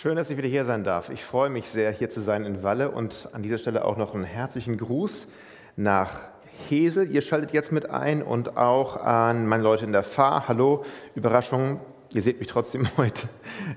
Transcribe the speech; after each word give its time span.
Schön, 0.00 0.14
dass 0.14 0.30
ich 0.30 0.36
wieder 0.36 0.46
hier 0.46 0.64
sein 0.64 0.84
darf. 0.84 1.10
Ich 1.10 1.24
freue 1.24 1.50
mich 1.50 1.68
sehr, 1.68 1.90
hier 1.90 2.08
zu 2.08 2.20
sein 2.20 2.44
in 2.44 2.62
Walle 2.62 2.92
und 2.92 3.28
an 3.32 3.42
dieser 3.42 3.58
Stelle 3.58 3.84
auch 3.84 3.96
noch 3.96 4.14
einen 4.14 4.22
herzlichen 4.22 4.78
Gruß 4.78 5.26
nach 5.74 6.28
Hesel. 6.68 7.10
Ihr 7.10 7.20
schaltet 7.20 7.52
jetzt 7.52 7.72
mit 7.72 7.90
ein 7.90 8.22
und 8.22 8.56
auch 8.56 8.96
an 8.96 9.48
meine 9.48 9.64
Leute 9.64 9.84
in 9.84 9.90
der 9.90 10.04
Fahr. 10.04 10.46
Hallo, 10.46 10.84
Überraschung. 11.16 11.80
Ihr 12.14 12.22
seht 12.22 12.38
mich 12.38 12.46
trotzdem 12.46 12.86
heute. 12.96 13.28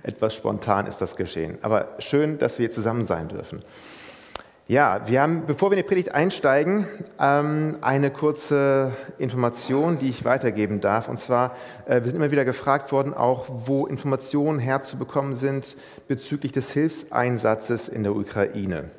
Etwas 0.04 0.36
spontan 0.36 0.86
ist 0.86 1.02
das 1.02 1.16
geschehen. 1.16 1.58
Aber 1.64 1.96
schön, 1.98 2.38
dass 2.38 2.60
wir 2.60 2.70
zusammen 2.70 3.04
sein 3.04 3.28
dürfen. 3.28 3.62
Ja, 4.72 5.02
wir 5.06 5.22
haben, 5.22 5.44
bevor 5.48 5.70
wir 5.70 5.78
in 5.78 5.84
die 5.84 5.88
Predigt 5.90 6.16
einsteigen, 6.16 6.88
ähm, 7.20 7.80
eine 7.82 8.10
kurze 8.10 8.94
Information, 9.18 9.98
die 10.00 10.08
ich 10.08 10.24
weitergeben 10.24 10.80
darf. 10.80 11.10
Und 11.10 11.20
zwar, 11.20 11.58
äh, 11.86 11.96
wir 11.96 12.06
sind 12.06 12.16
immer 12.16 12.32
wieder 12.32 12.46
gefragt 12.46 12.94
worden, 12.94 13.14
auch 13.14 13.48
wo 13.50 13.86
Informationen 13.86 14.60
herzubekommen 14.60 15.36
sind 15.36 15.76
bezüglich 16.08 16.54
des 16.54 16.72
Hilfseinsatzes 16.72 17.90
in 17.90 18.04
der 18.04 18.16
Ukraine. 18.16 18.90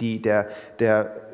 Die, 0.00 0.22
der, 0.22 0.46
der 0.78 1.31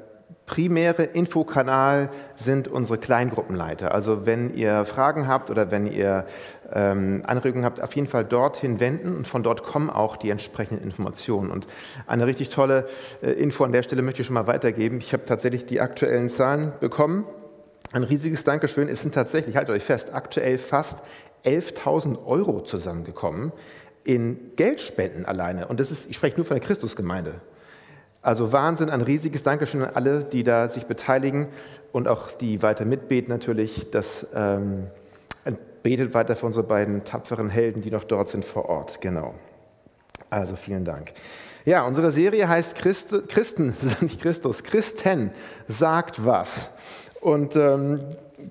primäre 0.49 1.05
Infokanal 1.05 2.11
sind 2.35 2.67
unsere 2.67 2.99
Kleingruppenleiter. 2.99 3.95
Also 3.95 4.27
wenn 4.27 4.53
ihr 4.55 4.85
Fragen 4.87 5.29
habt 5.29 5.51
oder 5.51 5.71
wenn 5.71 5.87
ihr 5.87 6.27
ähm, 6.73 7.23
Anregungen 7.27 7.65
habt, 7.65 7.81
auf 7.81 7.95
jeden 7.95 8.09
Fall 8.09 8.25
dorthin 8.25 8.81
wenden 8.81 9.15
und 9.15 9.29
von 9.29 9.43
dort 9.45 9.63
kommen 9.63 9.91
auch 9.91 10.17
die 10.17 10.31
entsprechenden 10.31 10.83
Informationen. 10.83 11.51
Und 11.51 11.67
eine 12.07 12.27
richtig 12.27 12.49
tolle 12.49 12.89
äh, 13.23 13.31
Info 13.31 13.63
an 13.63 13.73
der 13.73 13.83
Stelle 13.85 14.03
möchte 14.03 14.23
ich 14.23 14.27
schon 14.27 14.35
mal 14.35 14.47
weitergeben. 14.47 14.99
Ich 14.99 15.13
habe 15.13 15.25
tatsächlich 15.27 15.67
die 15.67 15.81
aktuellen 15.81 16.31
Zahlen 16.31 16.73
bekommen. 16.81 17.27
Ein 17.93 18.03
riesiges 18.03 18.43
Dankeschön. 18.43 18.89
Es 18.89 19.03
sind 19.03 19.15
tatsächlich, 19.15 19.57
haltet 19.57 19.75
euch 19.75 19.85
fest, 19.85 20.15
aktuell 20.15 20.59
fast 20.59 21.03
11.000 21.45 22.25
Euro 22.27 22.63
zusammengekommen 22.63 23.53
in 24.05 24.57
Geldspenden 24.57 25.27
alleine. 25.27 25.69
Und 25.69 25.79
das 25.79 25.91
ist, 25.91 26.09
ich 26.09 26.17
spreche 26.17 26.37
nur 26.37 26.47
von 26.47 26.57
der 26.57 26.67
Christusgemeinde. 26.67 27.35
Also 28.21 28.53
Wahnsinn, 28.53 28.91
ein 28.91 29.01
riesiges 29.01 29.43
Dankeschön 29.43 29.83
an 29.83 29.91
alle, 29.95 30.25
die 30.25 30.43
da 30.43 30.69
sich 30.69 30.87
beteiligen 30.87 31.49
und 31.93 32.09
auch 32.09 32.33
die 32.33 32.63
weiter 32.63 32.85
mitbeten 32.85 33.33
natürlich. 33.33 33.91
Das 33.91 34.27
ähm, 34.35 34.89
betet 35.83 36.15
weiter 36.15 36.37
für 36.37 36.47
unsere 36.47 36.65
beiden 36.65 37.05
tapferen 37.05 37.49
Helden, 37.49 37.83
die 37.83 37.91
noch 37.91 38.05
dort 38.05 38.29
sind 38.29 38.45
vor 38.45 38.69
Ort. 38.69 39.01
Genau. 39.01 39.35
Also 40.31 40.57
vielen 40.57 40.85
Dank. 40.85 41.13
Ja, 41.65 41.87
unsere 41.87 42.11
Serie 42.11 42.49
heißt 42.49 42.77
Christ, 42.77 43.15
Christen, 43.29 43.75
nicht 44.01 44.21
Christus, 44.21 44.65
Christen 44.65 45.31
sagt 45.67 46.25
was. 46.25 46.71
Und 47.21 47.57
ähm, 47.57 48.01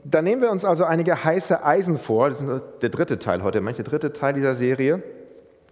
da 0.04 0.22
nehmen 0.22 0.42
wir 0.42 0.52
uns 0.52 0.66
also 0.66 0.84
einige 0.84 1.24
heiße 1.24 1.64
Eisen 1.64 1.98
vor. 1.98 2.30
Das 2.30 2.42
ist 2.42 2.64
der 2.82 2.90
dritte 2.90 3.20
Teil 3.20 3.44
heute, 3.44 3.62
manche 3.62 3.84
dritte 3.84 4.14
Teil 4.14 4.34
dieser 4.34 4.56
Serie. 4.56 5.02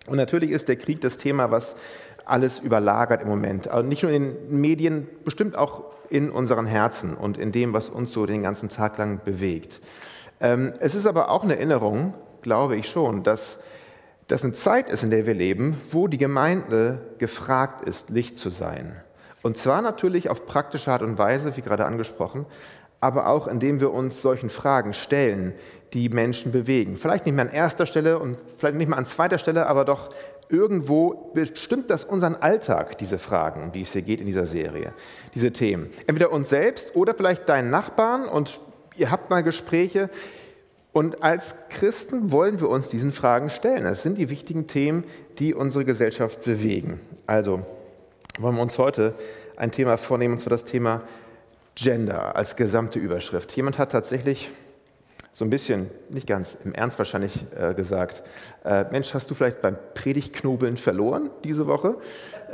Und 0.07 0.17
natürlich 0.17 0.51
ist 0.51 0.67
der 0.67 0.75
Krieg 0.75 1.01
das 1.01 1.17
Thema, 1.17 1.49
was 1.51 1.75
alles 2.25 2.59
überlagert 2.59 3.21
im 3.21 3.27
Moment. 3.27 3.67
Also 3.67 3.87
nicht 3.87 4.03
nur 4.03 4.11
in 4.11 4.23
den 4.23 4.61
Medien, 4.61 5.07
bestimmt 5.23 5.57
auch 5.57 5.85
in 6.09 6.29
unseren 6.29 6.65
Herzen 6.65 7.15
und 7.15 7.37
in 7.37 7.51
dem, 7.51 7.73
was 7.73 7.89
uns 7.89 8.11
so 8.11 8.25
den 8.25 8.41
ganzen 8.41 8.69
Tag 8.69 8.97
lang 8.97 9.21
bewegt. 9.23 9.81
Ähm, 10.39 10.73
es 10.79 10.95
ist 10.95 11.05
aber 11.05 11.29
auch 11.29 11.43
eine 11.43 11.55
Erinnerung, 11.55 12.13
glaube 12.41 12.75
ich 12.75 12.89
schon, 12.89 13.23
dass 13.23 13.57
das 14.27 14.43
eine 14.43 14.53
Zeit 14.53 14.89
ist, 14.89 15.03
in 15.03 15.11
der 15.11 15.27
wir 15.27 15.33
leben, 15.33 15.77
wo 15.91 16.07
die 16.07 16.17
Gemeinde 16.17 17.01
gefragt 17.19 17.87
ist, 17.87 18.09
Licht 18.09 18.37
zu 18.37 18.49
sein. 18.49 18.95
Und 19.43 19.57
zwar 19.57 19.81
natürlich 19.81 20.29
auf 20.29 20.47
praktische 20.47 20.91
Art 20.91 21.03
und 21.03 21.19
Weise, 21.19 21.55
wie 21.55 21.61
gerade 21.61 21.85
angesprochen, 21.85 22.45
aber 22.99 23.27
auch 23.27 23.47
indem 23.47 23.79
wir 23.79 23.93
uns 23.93 24.21
solchen 24.21 24.49
Fragen 24.49 24.93
stellen, 24.93 25.53
die 25.93 26.09
Menschen 26.09 26.51
bewegen. 26.51 26.97
Vielleicht 26.97 27.25
nicht 27.25 27.35
mehr 27.35 27.45
an 27.45 27.51
erster 27.51 27.85
Stelle 27.85 28.17
und 28.17 28.37
vielleicht 28.57 28.75
nicht 28.75 28.87
mehr 28.87 28.97
an 28.97 29.05
zweiter 29.05 29.37
Stelle, 29.37 29.67
aber 29.67 29.85
doch 29.85 30.09
irgendwo 30.49 31.31
bestimmt 31.33 31.89
das 31.89 32.03
unseren 32.03 32.35
Alltag, 32.35 32.97
diese 32.97 33.17
Fragen, 33.17 33.63
um 33.63 33.71
die 33.71 33.81
es 33.81 33.93
hier 33.93 34.01
geht 34.01 34.19
in 34.19 34.25
dieser 34.25 34.45
Serie, 34.45 34.93
diese 35.33 35.51
Themen. 35.51 35.89
Entweder 36.07 36.31
uns 36.31 36.49
selbst 36.49 36.95
oder 36.95 37.13
vielleicht 37.13 37.49
deinen 37.49 37.69
Nachbarn 37.69 38.27
und 38.27 38.59
ihr 38.95 39.11
habt 39.11 39.29
mal 39.29 39.43
Gespräche. 39.43 40.09
Und 40.91 41.23
als 41.23 41.55
Christen 41.69 42.31
wollen 42.31 42.61
wir 42.61 42.69
uns 42.69 42.87
diesen 42.87 43.11
Fragen 43.11 43.49
stellen. 43.49 43.83
Das 43.83 44.01
sind 44.01 44.17
die 44.17 44.29
wichtigen 44.29 44.67
Themen, 44.67 45.03
die 45.39 45.53
unsere 45.53 45.83
Gesellschaft 45.83 46.43
bewegen. 46.43 47.01
Also 47.27 47.65
wollen 48.39 48.55
wir 48.55 48.61
uns 48.61 48.77
heute 48.77 49.13
ein 49.57 49.71
Thema 49.71 49.97
vornehmen, 49.97 50.35
und 50.35 50.39
zwar 50.39 50.51
das 50.51 50.63
Thema 50.63 51.01
Gender 51.75 52.35
als 52.35 52.55
gesamte 52.55 52.99
Überschrift. 52.99 53.53
Jemand 53.55 53.77
hat 53.77 53.91
tatsächlich 53.91 54.49
so 55.35 55.43
ein 55.43 55.49
bisschen, 55.49 55.89
nicht 56.09 56.27
ganz 56.27 56.57
im 56.63 56.73
Ernst 56.73 56.97
wahrscheinlich 56.97 57.33
äh, 57.59 57.73
gesagt, 57.73 58.23
äh, 58.63 58.85
Mensch, 58.89 59.13
hast 59.13 59.29
du 59.29 59.33
vielleicht 59.33 59.61
beim 59.61 59.75
Predigtknobeln 59.93 60.77
verloren 60.77 61.29
diese 61.43 61.67
Woche? 61.67 61.97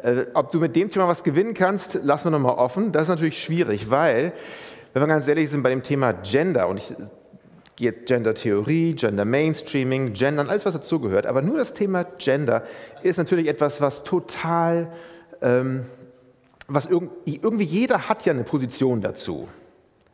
Äh, 0.01 0.25
ob 0.33 0.49
du 0.49 0.57
mit 0.57 0.75
dem 0.75 0.89
Thema 0.89 1.07
was 1.07 1.23
gewinnen 1.23 1.53
kannst, 1.53 1.99
lassen 2.01 2.25
wir 2.25 2.31
nochmal 2.31 2.55
offen. 2.55 2.91
Das 2.91 3.03
ist 3.03 3.09
natürlich 3.09 3.39
schwierig, 3.39 3.91
weil, 3.91 4.33
wenn 4.93 5.03
wir 5.03 5.07
ganz 5.07 5.27
ehrlich 5.27 5.51
sind, 5.51 5.61
bei 5.61 5.69
dem 5.69 5.83
Thema 5.83 6.13
Gender, 6.13 6.67
und 6.67 6.77
ich 6.77 6.91
gehe 7.75 7.91
Gender-Theorie, 7.91 8.95
Gender-Mainstreaming, 8.95 10.13
Gendern, 10.13 10.49
alles 10.49 10.65
was 10.65 10.73
dazugehört, 10.73 11.27
aber 11.27 11.43
nur 11.43 11.59
das 11.59 11.73
Thema 11.73 12.03
Gender 12.17 12.63
ist 13.03 13.17
natürlich 13.17 13.47
etwas, 13.47 13.79
was 13.79 14.03
total, 14.03 14.91
ähm, 15.43 15.85
was 16.67 16.87
irgendwie 16.87 17.63
jeder 17.63 18.09
hat 18.09 18.25
ja 18.25 18.33
eine 18.33 18.43
Position 18.43 19.01
dazu. 19.01 19.47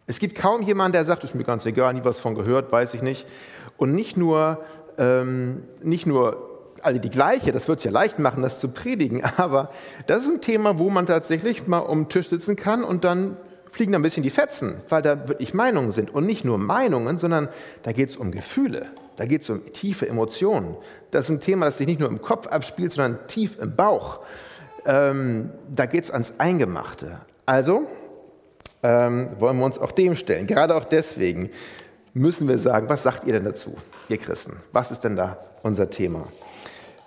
Es 0.08 0.20
gibt 0.20 0.38
kaum 0.38 0.62
jemanden, 0.62 0.94
der 0.94 1.04
sagt, 1.04 1.26
ist 1.26 1.36
mir 1.36 1.44
ganz 1.44 1.66
egal, 1.66 1.94
nie 1.94 2.04
was 2.04 2.18
von 2.18 2.34
gehört, 2.34 2.72
weiß 2.72 2.94
ich 2.94 3.02
nicht. 3.02 3.28
Und 3.76 3.92
nicht 3.92 4.16
nur, 4.16 4.64
ähm, 4.98 5.64
nicht 5.84 6.08
nur 6.08 6.72
alle 6.82 7.02
die 7.02 7.10
gleiche, 7.10 7.52
das 7.52 7.68
wird 7.68 7.80
es 7.80 7.84
ja 7.84 7.92
leicht 7.92 8.18
machen, 8.18 8.42
das 8.42 8.60
zu 8.60 8.70
predigen, 8.70 9.22
aber 9.38 9.70
das 10.08 10.24
ist 10.24 10.30
ein 10.30 10.42
Thema, 10.42 10.80
wo 10.80 10.90
man 10.90 11.06
tatsächlich 11.06 11.68
mal 11.68 11.80
um 11.80 12.04
den 12.04 12.10
Tisch 12.10 12.30
sitzen 12.30 12.56
kann 12.56 12.86
und 12.86 13.04
dann 13.04 13.36
fliegen 13.70 13.92
da 13.92 14.00
ein 14.00 14.02
bisschen 14.02 14.24
die 14.24 14.30
Fetzen, 14.30 14.76
weil 14.88 15.02
da 15.02 15.28
wirklich 15.28 15.54
Meinungen 15.54 15.92
sind. 15.92 16.14
Und 16.14 16.26
nicht 16.26 16.46
nur 16.46 16.58
Meinungen, 16.58 17.18
sondern 17.18 17.50
da 17.84 17.92
geht 17.92 18.10
es 18.10 18.16
um 18.16 18.32
Gefühle, 18.32 18.88
da 19.18 19.26
geht 19.26 19.44
es 19.44 19.50
um 19.50 19.66
tiefe 19.66 20.08
Emotionen. 20.08 20.78
Das 21.12 21.26
ist 21.26 21.32
ein 21.32 21.40
Thema, 21.42 21.66
das 21.66 21.78
sich 21.78 21.86
nicht 21.86 22.00
nur 22.00 22.10
im 22.10 22.22
Kopf 22.22 22.48
abspielt, 22.48 22.94
sondern 22.94 23.28
tief 23.28 23.60
im 23.60 23.76
Bauch. 23.76 24.22
Ähm, 24.86 25.52
da 25.70 25.86
geht 25.86 26.06
es 26.06 26.12
ans 26.12 26.36
Eingemachte. 26.38 27.20
Also, 27.46 27.88
ähm, 28.84 29.30
wollen 29.40 29.58
wir 29.58 29.66
uns 29.66 29.78
auch 29.78 29.92
dem 29.92 30.16
stellen. 30.16 30.48
Gerade 30.48 30.76
auch 30.76 30.86
deswegen 30.86 31.50
müssen 32.14 32.48
wir 32.48 32.58
sagen, 32.58 32.90
was 32.90 33.04
sagt 33.04 33.26
ihr 33.26 33.34
denn 33.34 33.46
dazu, 33.46 33.76
ihr 34.10 34.18
Christen? 34.18 34.58
Was 34.72 34.92
ist 34.92 35.04
denn 35.04 35.16
da 35.16 35.38
unser 35.64 35.90
Thema? 35.90 36.28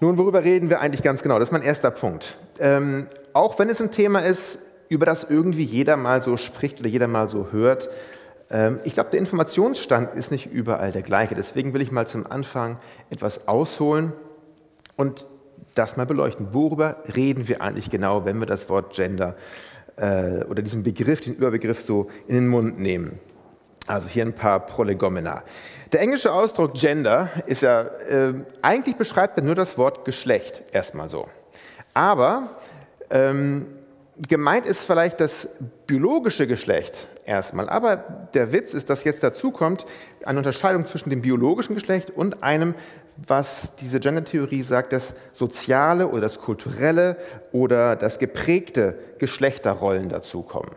Nun, 0.00 0.16
worüber 0.16 0.44
reden 0.44 0.70
wir 0.70 0.80
eigentlich 0.80 1.02
ganz 1.02 1.22
genau? 1.22 1.38
Das 1.38 1.48
ist 1.48 1.52
mein 1.52 1.62
erster 1.62 1.90
Punkt. 1.90 2.36
Ähm, 2.58 3.06
auch 3.32 3.58
wenn 3.58 3.68
es 3.68 3.80
ein 3.80 3.90
Thema 3.90 4.20
ist, 4.20 4.60
über 4.88 5.06
das 5.06 5.24
irgendwie 5.24 5.62
jeder 5.62 5.96
mal 5.96 6.22
so 6.22 6.36
spricht 6.36 6.80
oder 6.80 6.88
jeder 6.88 7.06
mal 7.06 7.28
so 7.28 7.48
hört, 7.52 7.88
ähm, 8.50 8.80
ich 8.84 8.94
glaube, 8.94 9.10
der 9.10 9.20
Informationsstand 9.20 10.14
ist 10.14 10.30
nicht 10.30 10.46
überall 10.46 10.90
der 10.92 11.02
gleiche. 11.02 11.34
Deswegen 11.34 11.74
will 11.74 11.82
ich 11.82 11.92
mal 11.92 12.06
zum 12.06 12.26
Anfang 12.26 12.78
etwas 13.10 13.46
ausholen 13.46 14.12
und 14.96 15.26
das 15.74 15.96
mal 15.96 16.06
beleuchten. 16.06 16.48
Worüber 16.52 16.96
reden 17.14 17.46
wir 17.48 17.62
eigentlich 17.62 17.90
genau, 17.90 18.24
wenn 18.24 18.38
wir 18.40 18.46
das 18.46 18.68
Wort 18.68 18.94
Gender 18.94 19.30
äh, 19.30 19.69
oder 20.48 20.62
diesen 20.62 20.82
Begriff, 20.82 21.20
den 21.20 21.34
Überbegriff 21.34 21.82
so 21.82 22.10
in 22.26 22.36
den 22.36 22.48
Mund 22.48 22.78
nehmen. 22.78 23.18
Also 23.86 24.08
hier 24.08 24.24
ein 24.24 24.32
paar 24.32 24.60
Prolegomena. 24.60 25.42
Der 25.92 26.00
englische 26.00 26.32
Ausdruck 26.32 26.74
Gender 26.74 27.30
ist 27.46 27.62
ja, 27.62 27.82
äh, 27.82 28.34
eigentlich 28.62 28.96
beschreibt 28.96 29.36
er 29.38 29.44
nur 29.44 29.56
das 29.56 29.76
Wort 29.76 30.04
Geschlecht, 30.04 30.62
erstmal 30.72 31.08
so. 31.08 31.26
Aber 31.94 32.56
ähm, 33.10 33.66
gemeint 34.28 34.66
ist 34.66 34.84
vielleicht 34.84 35.20
das 35.20 35.48
biologische 35.86 36.46
Geschlecht 36.46 37.08
erstmal. 37.24 37.68
Aber 37.68 37.96
der 37.96 38.52
Witz 38.52 38.74
ist, 38.74 38.90
dass 38.90 39.04
jetzt 39.04 39.22
dazu 39.22 39.50
kommt 39.50 39.84
eine 40.24 40.38
Unterscheidung 40.38 40.86
zwischen 40.86 41.10
dem 41.10 41.22
biologischen 41.22 41.74
Geschlecht 41.74 42.10
und 42.10 42.42
einem 42.42 42.74
was 43.26 43.76
diese 43.76 44.00
Gender-Theorie 44.00 44.62
sagt, 44.62 44.92
das 44.92 45.14
soziale 45.34 46.08
oder 46.08 46.22
das 46.22 46.38
kulturelle 46.38 47.16
oder 47.52 47.96
das 47.96 48.18
geprägte 48.18 48.98
Geschlechterrollen 49.18 50.08
dazukommen. 50.08 50.74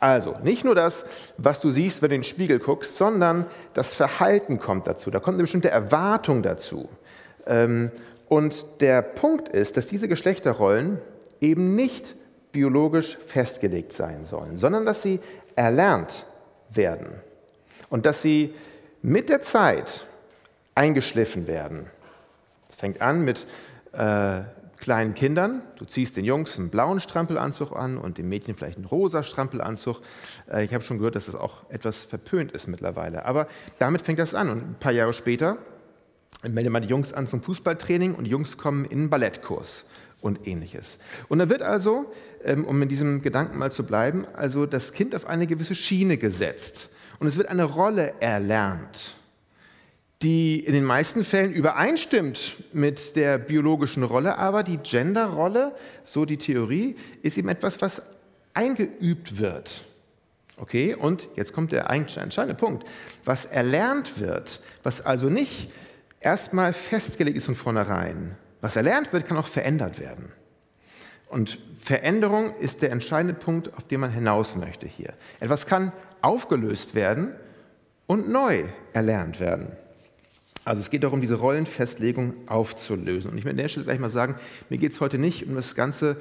Also 0.00 0.36
nicht 0.44 0.64
nur 0.64 0.76
das, 0.76 1.04
was 1.36 1.60
du 1.60 1.70
siehst, 1.70 2.02
wenn 2.02 2.10
du 2.10 2.14
in 2.16 2.20
den 2.20 2.24
Spiegel 2.24 2.60
guckst, 2.60 2.96
sondern 2.96 3.46
das 3.74 3.94
Verhalten 3.94 4.58
kommt 4.60 4.86
dazu. 4.86 5.10
Da 5.10 5.18
kommt 5.18 5.34
eine 5.34 5.42
bestimmte 5.42 5.70
Erwartung 5.70 6.42
dazu. 6.42 6.88
Ähm, 7.46 7.90
und 8.28 8.80
der 8.80 9.02
Punkt 9.02 9.48
ist, 9.48 9.76
dass 9.76 9.86
diese 9.86 10.06
Geschlechterrollen 10.06 11.00
eben 11.40 11.74
nicht 11.74 12.14
biologisch 12.52 13.18
festgelegt 13.26 13.92
sein 13.92 14.24
sollen, 14.24 14.58
sondern 14.58 14.86
dass 14.86 15.02
sie 15.02 15.20
erlernt 15.56 16.26
werden 16.70 17.20
und 17.90 18.06
dass 18.06 18.22
sie 18.22 18.54
mit 19.02 19.28
der 19.28 19.42
Zeit 19.42 20.06
eingeschliffen 20.78 21.48
werden. 21.48 21.86
Es 22.68 22.76
fängt 22.76 23.02
an 23.02 23.24
mit 23.24 23.44
äh, 23.92 24.42
kleinen 24.78 25.14
Kindern. 25.14 25.62
Du 25.76 25.84
ziehst 25.84 26.16
den 26.16 26.24
Jungs 26.24 26.56
einen 26.56 26.70
blauen 26.70 27.00
Strampelanzug 27.00 27.76
an 27.76 27.98
und 27.98 28.16
dem 28.16 28.28
Mädchen 28.28 28.54
vielleicht 28.54 28.76
einen 28.76 28.86
rosa 28.86 29.24
Strampelanzug. 29.24 30.00
Äh, 30.48 30.64
ich 30.64 30.72
habe 30.72 30.84
schon 30.84 30.98
gehört, 30.98 31.16
dass 31.16 31.26
das 31.26 31.34
auch 31.34 31.68
etwas 31.68 32.04
verpönt 32.04 32.52
ist 32.52 32.68
mittlerweile. 32.68 33.24
Aber 33.24 33.48
damit 33.80 34.02
fängt 34.02 34.20
das 34.20 34.34
an. 34.34 34.50
Und 34.50 34.58
ein 34.58 34.76
paar 34.78 34.92
Jahre 34.92 35.12
später 35.12 35.58
Ich 36.44 36.52
melde 36.52 36.70
mal 36.70 36.78
die 36.78 36.86
Jungs 36.86 37.12
an 37.12 37.26
zum 37.26 37.42
Fußballtraining 37.42 38.14
und 38.14 38.22
die 38.22 38.30
Jungs 38.30 38.56
kommen 38.56 38.84
in 38.84 39.00
einen 39.00 39.10
Ballettkurs 39.10 39.84
und 40.20 40.46
ähnliches. 40.46 40.98
Und 41.26 41.40
da 41.40 41.50
wird 41.50 41.62
also, 41.62 42.12
ähm, 42.44 42.64
um 42.64 42.80
in 42.80 42.88
diesem 42.88 43.20
Gedanken 43.20 43.58
mal 43.58 43.72
zu 43.72 43.82
bleiben, 43.82 44.26
also 44.32 44.64
das 44.64 44.92
Kind 44.92 45.16
auf 45.16 45.26
eine 45.26 45.48
gewisse 45.48 45.74
Schiene 45.74 46.18
gesetzt 46.18 46.88
und 47.18 47.26
es 47.26 47.36
wird 47.36 47.48
eine 47.48 47.64
Rolle 47.64 48.14
erlernt, 48.20 49.17
die 50.22 50.58
in 50.64 50.72
den 50.72 50.84
meisten 50.84 51.24
Fällen 51.24 51.52
übereinstimmt 51.52 52.56
mit 52.72 53.14
der 53.14 53.38
biologischen 53.38 54.02
Rolle, 54.02 54.36
aber 54.36 54.64
die 54.64 54.78
Genderrolle, 54.78 55.74
so 56.04 56.24
die 56.24 56.38
Theorie, 56.38 56.96
ist 57.22 57.38
eben 57.38 57.48
etwas, 57.48 57.80
was 57.80 58.02
eingeübt 58.54 59.38
wird. 59.38 59.84
Okay, 60.56 60.94
und 60.94 61.28
jetzt 61.36 61.52
kommt 61.52 61.70
der 61.70 61.88
entscheidende 61.88 62.54
Punkt. 62.54 62.88
Was 63.24 63.44
erlernt 63.44 64.18
wird, 64.18 64.60
was 64.82 65.00
also 65.00 65.28
nicht 65.28 65.70
erstmal 66.20 66.72
festgelegt 66.72 67.36
ist 67.36 67.46
von 67.46 67.54
vornherein, 67.54 68.36
was 68.60 68.74
erlernt 68.74 69.12
wird, 69.12 69.26
kann 69.26 69.36
auch 69.36 69.46
verändert 69.46 70.00
werden. 70.00 70.32
Und 71.28 71.60
Veränderung 71.78 72.56
ist 72.56 72.82
der 72.82 72.90
entscheidende 72.90 73.34
Punkt, 73.34 73.72
auf 73.74 73.84
den 73.84 74.00
man 74.00 74.10
hinaus 74.10 74.56
möchte 74.56 74.88
hier. 74.88 75.12
Etwas 75.38 75.66
kann 75.66 75.92
aufgelöst 76.22 76.96
werden 76.96 77.34
und 78.08 78.28
neu 78.28 78.64
erlernt 78.92 79.38
werden. 79.38 79.76
Also 80.68 80.82
es 80.82 80.90
geht 80.90 81.02
darum, 81.02 81.22
diese 81.22 81.36
Rollenfestlegung 81.36 82.34
aufzulösen. 82.46 83.30
Und 83.30 83.38
ich 83.38 83.44
möchte 83.44 83.56
an 83.56 83.62
der 83.62 83.68
Stelle 83.70 83.86
gleich 83.86 83.98
mal 83.98 84.10
sagen, 84.10 84.34
mir 84.68 84.76
geht 84.76 84.92
es 84.92 85.00
heute 85.00 85.16
nicht 85.16 85.46
um 85.46 85.54
das 85.54 85.74
ganze, 85.74 86.18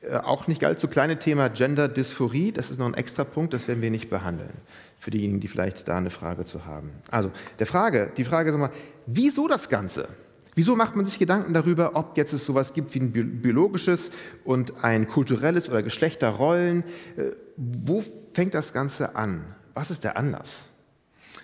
äh, 0.00 0.16
auch 0.16 0.46
nicht 0.46 0.64
allzu 0.64 0.88
kleine 0.88 1.18
Thema 1.18 1.50
Gender-Dysphorie. 1.50 2.52
Das 2.52 2.70
ist 2.70 2.78
noch 2.78 2.86
ein 2.86 2.94
extra 2.94 3.24
Punkt, 3.24 3.52
das 3.52 3.68
werden 3.68 3.82
wir 3.82 3.90
nicht 3.90 4.08
behandeln. 4.08 4.54
Für 4.98 5.10
diejenigen, 5.10 5.40
die 5.40 5.48
vielleicht 5.48 5.88
da 5.88 5.98
eine 5.98 6.08
Frage 6.08 6.46
zu 6.46 6.64
haben. 6.64 6.90
Also 7.10 7.30
der 7.58 7.66
Frage, 7.66 8.10
die 8.16 8.24
Frage 8.24 8.50
ist 8.50 8.56
mal, 8.56 8.70
wieso 9.04 9.46
das 9.46 9.68
Ganze? 9.68 10.08
Wieso 10.54 10.74
macht 10.74 10.96
man 10.96 11.04
sich 11.04 11.18
Gedanken 11.18 11.52
darüber, 11.52 11.96
ob 11.96 12.16
jetzt 12.16 12.32
es 12.32 12.46
sowas 12.46 12.72
gibt 12.72 12.94
wie 12.94 13.00
ein 13.00 13.42
biologisches 13.42 14.10
und 14.46 14.82
ein 14.84 15.06
kulturelles 15.06 15.68
oder 15.68 15.82
Geschlechterrollen? 15.82 16.82
Äh, 17.18 17.32
wo 17.58 18.02
fängt 18.32 18.54
das 18.54 18.72
Ganze 18.72 19.16
an? 19.16 19.54
Was 19.74 19.90
ist 19.90 20.02
der 20.02 20.16
Anlass? 20.16 20.70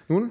Nun, 0.08 0.30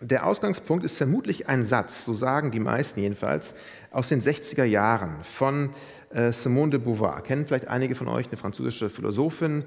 der 0.00 0.26
Ausgangspunkt 0.26 0.84
ist 0.84 0.96
vermutlich 0.96 1.48
ein 1.48 1.64
Satz, 1.64 2.04
so 2.04 2.14
sagen 2.14 2.50
die 2.50 2.60
meisten 2.60 3.00
jedenfalls, 3.00 3.54
aus 3.90 4.08
den 4.08 4.22
60er 4.22 4.64
Jahren 4.64 5.24
von 5.24 5.70
äh, 6.10 6.32
Simone 6.32 6.72
de 6.72 6.80
Beauvoir. 6.80 7.22
Kennen 7.22 7.46
vielleicht 7.46 7.68
einige 7.68 7.94
von 7.94 8.08
euch, 8.08 8.28
eine 8.28 8.36
französische 8.36 8.90
Philosophin, 8.90 9.64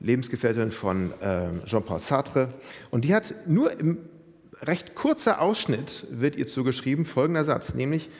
Lebensgefährtin 0.00 0.70
von 0.70 1.12
äh, 1.20 1.64
Jean-Paul 1.64 2.00
Sartre. 2.00 2.48
Und 2.90 3.04
die 3.04 3.14
hat 3.14 3.34
nur 3.46 3.78
im 3.78 3.98
recht 4.62 4.94
kurzer 4.94 5.40
Ausschnitt 5.40 6.06
wird 6.10 6.36
ihr 6.36 6.46
zugeschrieben, 6.46 7.04
folgender 7.04 7.44
Satz, 7.44 7.74
nämlich, 7.74 8.10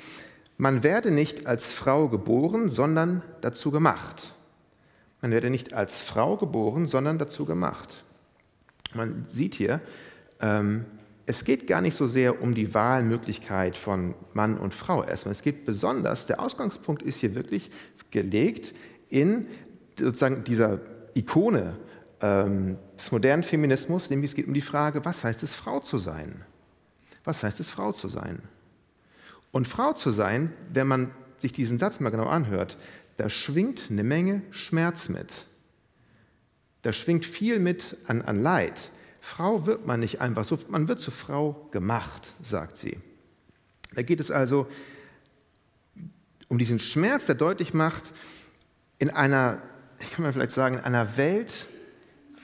man 0.58 0.82
werde 0.82 1.11
nicht 1.11 1.47
als 1.47 1.73
Frau 1.73 2.08
geboren, 2.08 2.70
sondern 2.70 3.23
dazu 3.43 3.70
gemacht. 3.70 4.35
Man 5.20 5.31
werde 5.31 5.50
nicht 5.50 5.75
als 5.75 6.00
Frau 6.00 6.37
geboren, 6.37 6.87
sondern 6.87 7.19
dazu 7.19 7.44
gemacht. 7.44 8.05
Man 8.94 9.25
sieht 9.26 9.55
hier, 9.55 9.81
ähm, 10.41 10.87
es 11.26 11.44
geht 11.44 11.67
gar 11.67 11.81
nicht 11.81 11.96
so 11.96 12.06
sehr 12.06 12.40
um 12.40 12.55
die 12.55 12.73
Wahlmöglichkeit 12.73 13.75
von 13.75 14.14
Mann 14.32 14.56
und 14.56 14.73
Frau 14.73 15.02
erstmal. 15.02 15.32
Es 15.32 15.43
geht 15.43 15.67
besonders, 15.67 16.26
der 16.26 16.40
Ausgangspunkt 16.40 17.02
ist 17.02 17.19
hier 17.19 17.34
wirklich 17.34 17.70
gelegt 18.12 18.73
in 19.08 19.49
sozusagen 19.99 20.44
dieser 20.44 20.81
Ikone 21.14 21.76
ähm, 22.20 22.78
des 22.96 23.11
modernen 23.11 23.43
Feminismus, 23.43 24.08
nämlich 24.08 24.31
es 24.31 24.34
geht 24.37 24.46
um 24.46 24.55
die 24.55 24.61
Frage, 24.61 25.05
was 25.05 25.25
heißt 25.25 25.43
es, 25.43 25.55
Frau 25.55 25.81
zu 25.81 25.99
sein? 25.99 26.44
Was 27.25 27.43
heißt 27.43 27.58
es, 27.58 27.70
Frau 27.70 27.93
zu 27.93 28.08
sein? 28.08 28.43
Und 29.50 29.67
Frau 29.67 29.94
zu 29.94 30.12
sein, 30.12 30.52
wenn 30.72 30.87
man 30.87 31.11
sich 31.38 31.52
diesen 31.52 31.79
Satz 31.79 31.99
mal 31.99 32.11
genau 32.11 32.26
anhört, 32.26 32.76
da 33.17 33.29
schwingt 33.29 33.88
eine 33.90 34.05
Menge 34.05 34.43
Schmerz 34.50 35.08
mit. 35.08 35.46
Da 36.82 36.93
schwingt 36.93 37.25
viel 37.25 37.58
mit 37.58 37.96
an, 38.06 38.22
an 38.22 38.43
Leid. 38.43 38.90
Frau 39.26 39.67
wird 39.67 39.84
man 39.84 39.99
nicht 39.99 40.20
einfach 40.20 40.44
so, 40.44 40.56
man 40.69 40.87
wird 40.87 41.00
zur 41.00 41.12
Frau 41.12 41.69
gemacht, 41.73 42.32
sagt 42.43 42.76
sie. 42.76 42.96
Da 43.93 44.02
geht 44.02 44.20
es 44.20 44.31
also 44.31 44.69
um 46.46 46.58
diesen 46.58 46.78
Schmerz, 46.78 47.26
der 47.26 47.34
deutlich 47.34 47.75
macht, 47.75 48.12
in 49.00 49.11
einer, 49.11 49.61
ich 49.99 50.12
kann 50.12 50.23
mal 50.23 50.32
vielleicht 50.32 50.52
sagen, 50.52 50.76
in 50.76 50.84
einer 50.84 51.17
Welt, 51.17 51.52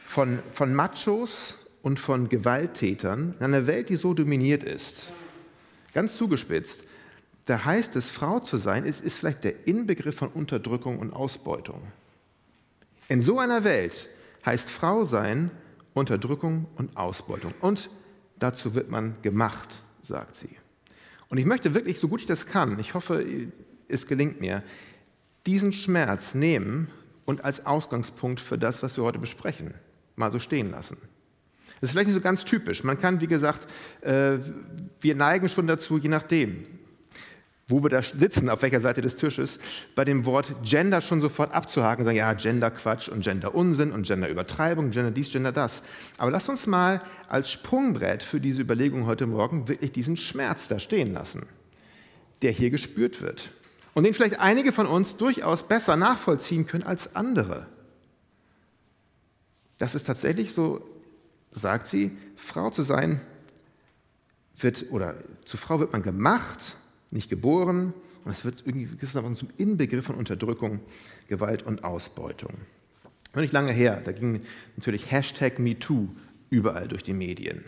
von, 0.08 0.40
von 0.52 0.74
Machos 0.74 1.54
und 1.82 2.00
von 2.00 2.28
Gewalttätern 2.28 3.36
in 3.38 3.44
einer 3.44 3.68
Welt, 3.68 3.88
die 3.88 3.96
so 3.96 4.12
dominiert 4.12 4.64
ist. 4.64 5.04
Ganz 5.94 6.16
zugespitzt, 6.16 6.80
da 7.46 7.64
heißt 7.64 7.94
es, 7.94 8.10
Frau 8.10 8.40
zu 8.40 8.58
sein, 8.58 8.84
ist, 8.84 9.02
ist 9.02 9.18
vielleicht 9.18 9.44
der 9.44 9.68
Inbegriff 9.68 10.16
von 10.16 10.30
Unterdrückung 10.30 10.98
und 10.98 11.12
Ausbeutung. 11.12 11.80
In 13.08 13.22
so 13.22 13.38
einer 13.38 13.62
Welt 13.62 14.08
heißt 14.44 14.68
Frau 14.68 15.04
sein 15.04 15.52
Unterdrückung 15.94 16.66
und 16.76 16.96
Ausbeutung. 16.96 17.52
Und 17.60 17.90
dazu 18.38 18.74
wird 18.74 18.90
man 18.90 19.16
gemacht, 19.22 19.68
sagt 20.02 20.36
sie. 20.36 20.56
Und 21.28 21.38
ich 21.38 21.46
möchte 21.46 21.74
wirklich, 21.74 21.98
so 21.98 22.08
gut 22.08 22.20
ich 22.20 22.26
das 22.26 22.46
kann, 22.46 22.78
ich 22.78 22.94
hoffe, 22.94 23.24
es 23.88 24.06
gelingt 24.06 24.40
mir, 24.40 24.62
diesen 25.46 25.72
Schmerz 25.72 26.34
nehmen 26.34 26.88
und 27.24 27.44
als 27.44 27.66
Ausgangspunkt 27.66 28.40
für 28.40 28.58
das, 28.58 28.82
was 28.82 28.96
wir 28.96 29.04
heute 29.04 29.18
besprechen 29.18 29.74
mal 30.16 30.32
so 30.32 30.38
stehen 30.38 30.70
lassen. 30.70 30.96
Das 31.80 31.88
ist 31.88 31.92
vielleicht 31.92 32.08
nicht 32.08 32.16
so 32.16 32.20
ganz 32.20 32.44
typisch. 32.44 32.84
Man 32.84 32.98
kann, 32.98 33.20
wie 33.20 33.26
gesagt, 33.26 33.66
äh, 34.02 34.38
wir 35.00 35.14
neigen 35.14 35.48
schon 35.48 35.66
dazu, 35.66 35.98
je 35.98 36.08
nachdem, 36.08 36.66
wo 37.72 37.82
wir 37.82 37.88
da 37.88 38.02
sitzen, 38.02 38.48
auf 38.48 38.62
welcher 38.62 38.80
Seite 38.80 39.00
des 39.00 39.16
Tisches, 39.16 39.58
bei 39.94 40.04
dem 40.04 40.24
Wort 40.26 40.54
Gender 40.62 41.00
schon 41.00 41.20
sofort 41.20 41.52
abzuhaken, 41.52 42.04
sagen, 42.04 42.16
ja, 42.16 42.32
Gender-Quatsch 42.34 43.08
und 43.08 43.24
Gender-Unsinn 43.24 43.90
und 43.90 44.06
Gender-Übertreibung, 44.06 44.90
Gender 44.90 45.10
dies, 45.10 45.32
Gender 45.32 45.50
das. 45.50 45.82
Aber 46.18 46.30
lasst 46.30 46.48
uns 46.48 46.66
mal 46.66 47.02
als 47.28 47.50
Sprungbrett 47.50 48.22
für 48.22 48.40
diese 48.40 48.62
Überlegung 48.62 49.06
heute 49.06 49.26
Morgen 49.26 49.66
wirklich 49.68 49.90
diesen 49.90 50.16
Schmerz 50.16 50.68
da 50.68 50.78
stehen 50.78 51.12
lassen, 51.12 51.48
der 52.42 52.52
hier 52.52 52.70
gespürt 52.70 53.22
wird 53.22 53.50
und 53.94 54.04
den 54.04 54.14
vielleicht 54.14 54.38
einige 54.38 54.72
von 54.72 54.86
uns 54.86 55.16
durchaus 55.16 55.66
besser 55.66 55.96
nachvollziehen 55.96 56.66
können 56.66 56.84
als 56.84 57.16
andere. 57.16 57.66
Das 59.78 59.94
ist 59.94 60.06
tatsächlich 60.06 60.52
so, 60.52 60.86
sagt 61.50 61.88
sie, 61.88 62.16
Frau 62.36 62.70
zu 62.70 62.82
sein 62.82 63.20
wird, 64.58 64.86
oder 64.90 65.14
zu 65.44 65.56
Frau 65.56 65.80
wird 65.80 65.92
man 65.92 66.02
gemacht, 66.02 66.76
nicht 67.12 67.28
geboren. 67.28 67.94
Und 68.24 68.32
es 68.32 68.44
wird 68.44 68.62
irgendwie 68.66 68.88
zum 69.34 69.48
Inbegriff 69.56 70.06
von 70.06 70.16
Unterdrückung, 70.16 70.80
Gewalt 71.28 71.62
und 71.64 71.84
Ausbeutung. 71.84 72.52
Noch 73.34 73.40
nicht 73.40 73.52
lange 73.52 73.72
her, 73.72 74.02
da 74.04 74.12
ging 74.12 74.42
natürlich 74.76 75.10
Hashtag 75.10 75.58
MeToo 75.58 76.08
überall 76.50 76.88
durch 76.88 77.02
die 77.02 77.14
Medien. 77.14 77.64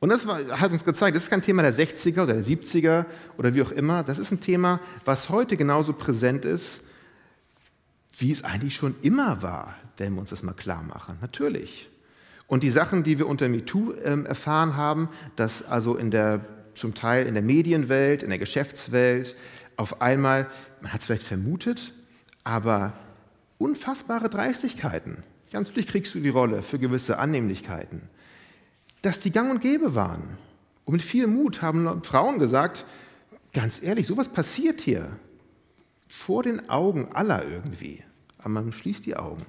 Und 0.00 0.08
das 0.08 0.26
war, 0.26 0.60
hat 0.60 0.72
uns 0.72 0.84
gezeigt, 0.84 1.14
das 1.14 1.24
ist 1.24 1.30
kein 1.30 1.42
Thema 1.42 1.62
der 1.62 1.74
60er 1.74 2.24
oder 2.24 2.34
der 2.34 2.44
70er 2.44 3.06
oder 3.38 3.54
wie 3.54 3.62
auch 3.62 3.70
immer. 3.70 4.02
Das 4.02 4.18
ist 4.18 4.32
ein 4.32 4.40
Thema, 4.40 4.80
was 5.04 5.28
heute 5.28 5.56
genauso 5.56 5.92
präsent 5.92 6.44
ist, 6.44 6.80
wie 8.18 8.32
es 8.32 8.42
eigentlich 8.42 8.74
schon 8.74 8.96
immer 9.02 9.42
war 9.42 9.76
wenn 10.02 10.14
wir 10.14 10.20
uns 10.20 10.30
das 10.30 10.42
mal 10.42 10.52
klar 10.52 10.82
machen. 10.82 11.18
Natürlich. 11.20 11.88
Und 12.46 12.62
die 12.62 12.70
Sachen, 12.70 13.02
die 13.02 13.18
wir 13.18 13.26
unter 13.26 13.48
MeToo 13.48 13.92
äh, 13.92 14.24
erfahren 14.24 14.76
haben, 14.76 15.08
dass 15.36 15.62
also 15.62 15.96
in 15.96 16.10
der, 16.10 16.44
zum 16.74 16.94
Teil 16.94 17.26
in 17.26 17.34
der 17.34 17.42
Medienwelt, 17.42 18.22
in 18.22 18.30
der 18.30 18.38
Geschäftswelt 18.38 19.36
auf 19.76 20.00
einmal, 20.00 20.48
man 20.80 20.92
hat 20.92 21.00
es 21.00 21.06
vielleicht 21.06 21.26
vermutet, 21.26 21.92
aber 22.44 22.92
unfassbare 23.58 24.28
Dreistigkeiten. 24.28 25.22
Ja, 25.50 25.60
natürlich 25.60 25.86
kriegst 25.86 26.14
du 26.14 26.20
die 26.20 26.28
Rolle 26.28 26.62
für 26.62 26.78
gewisse 26.78 27.18
Annehmlichkeiten. 27.18 28.08
Dass 29.02 29.20
die 29.20 29.32
gang 29.32 29.50
und 29.50 29.60
gäbe 29.60 29.94
waren. 29.94 30.38
Und 30.84 30.94
mit 30.94 31.02
viel 31.02 31.26
Mut 31.26 31.62
haben 31.62 32.02
Frauen 32.02 32.38
gesagt, 32.38 32.84
ganz 33.52 33.82
ehrlich, 33.82 34.06
sowas 34.06 34.28
passiert 34.28 34.80
hier. 34.80 35.16
Vor 36.08 36.42
den 36.42 36.68
Augen 36.68 37.08
aller 37.12 37.44
irgendwie. 37.44 38.02
Aber 38.38 38.50
man 38.50 38.72
schließt 38.72 39.06
die 39.06 39.16
Augen. 39.16 39.46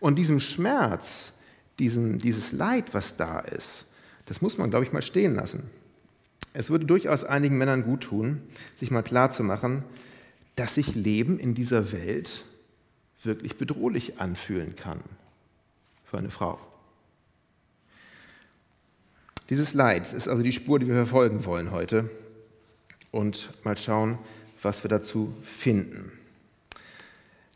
Und 0.00 0.16
diesem 0.16 0.40
Schmerz, 0.40 1.32
diesen, 1.78 2.18
dieses 2.18 2.52
Leid, 2.52 2.94
was 2.94 3.16
da 3.16 3.40
ist, 3.40 3.86
das 4.26 4.40
muss 4.40 4.58
man, 4.58 4.70
glaube 4.70 4.84
ich, 4.84 4.92
mal 4.92 5.02
stehen 5.02 5.34
lassen. 5.34 5.70
Es 6.56 6.70
würde 6.70 6.86
durchaus 6.86 7.22
einigen 7.22 7.58
Männern 7.58 7.84
gut 7.84 8.04
tun, 8.04 8.40
sich 8.76 8.90
mal 8.90 9.02
klarzumachen, 9.02 9.82
dass 10.54 10.76
sich 10.76 10.94
Leben 10.94 11.38
in 11.38 11.54
dieser 11.54 11.92
Welt 11.92 12.46
wirklich 13.22 13.58
bedrohlich 13.58 14.20
anfühlen 14.20 14.74
kann 14.74 15.00
für 16.06 16.16
eine 16.16 16.30
Frau. 16.30 16.58
Dieses 19.50 19.74
Leid 19.74 20.14
ist 20.14 20.28
also 20.28 20.42
die 20.42 20.52
Spur, 20.52 20.78
die 20.78 20.86
wir 20.86 20.94
verfolgen 20.94 21.44
wollen 21.44 21.72
heute 21.72 22.08
und 23.10 23.50
mal 23.62 23.76
schauen, 23.76 24.18
was 24.62 24.82
wir 24.82 24.88
dazu 24.88 25.34
finden. 25.42 26.10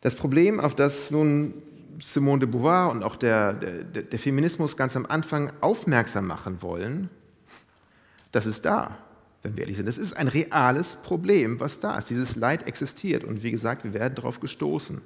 Das 0.03 0.15
Problem, 0.15 0.61
auf 0.61 0.75
das 0.75 1.11
nun 1.11 1.55
Simone 2.01 2.41
de 2.41 2.49
Beauvoir 2.51 2.91
und 2.91 3.03
auch 3.03 3.17
der, 3.17 3.55
der, 3.55 4.03
der 4.03 4.19
Feminismus 4.19 4.77
ganz 4.77 4.95
am 4.95 5.07
Anfang 5.07 5.55
aufmerksam 5.63 6.27
machen 6.27 6.61
wollen, 6.61 7.09
das 8.33 8.47
ist 8.47 8.65
da. 8.65 8.99
wenn 9.43 9.57
wir 9.57 9.63
ehrlich 9.63 9.79
sind. 9.79 9.89
Es 9.89 9.99
ist 9.99 10.13
ein 10.13 10.29
reales 10.29 10.97
Problem, 11.03 11.61
was 11.61 11.81
da 11.81 11.97
ist. 11.97 12.11
Dieses 12.11 12.37
Leid 12.37 12.67
existiert 12.67 13.25
und 13.25 13.43
wie 13.43 13.51
gesagt, 13.51 13.85
wir 13.85 13.95
werden 13.95 14.15
darauf 14.15 14.41
gestoßen. 14.41 15.01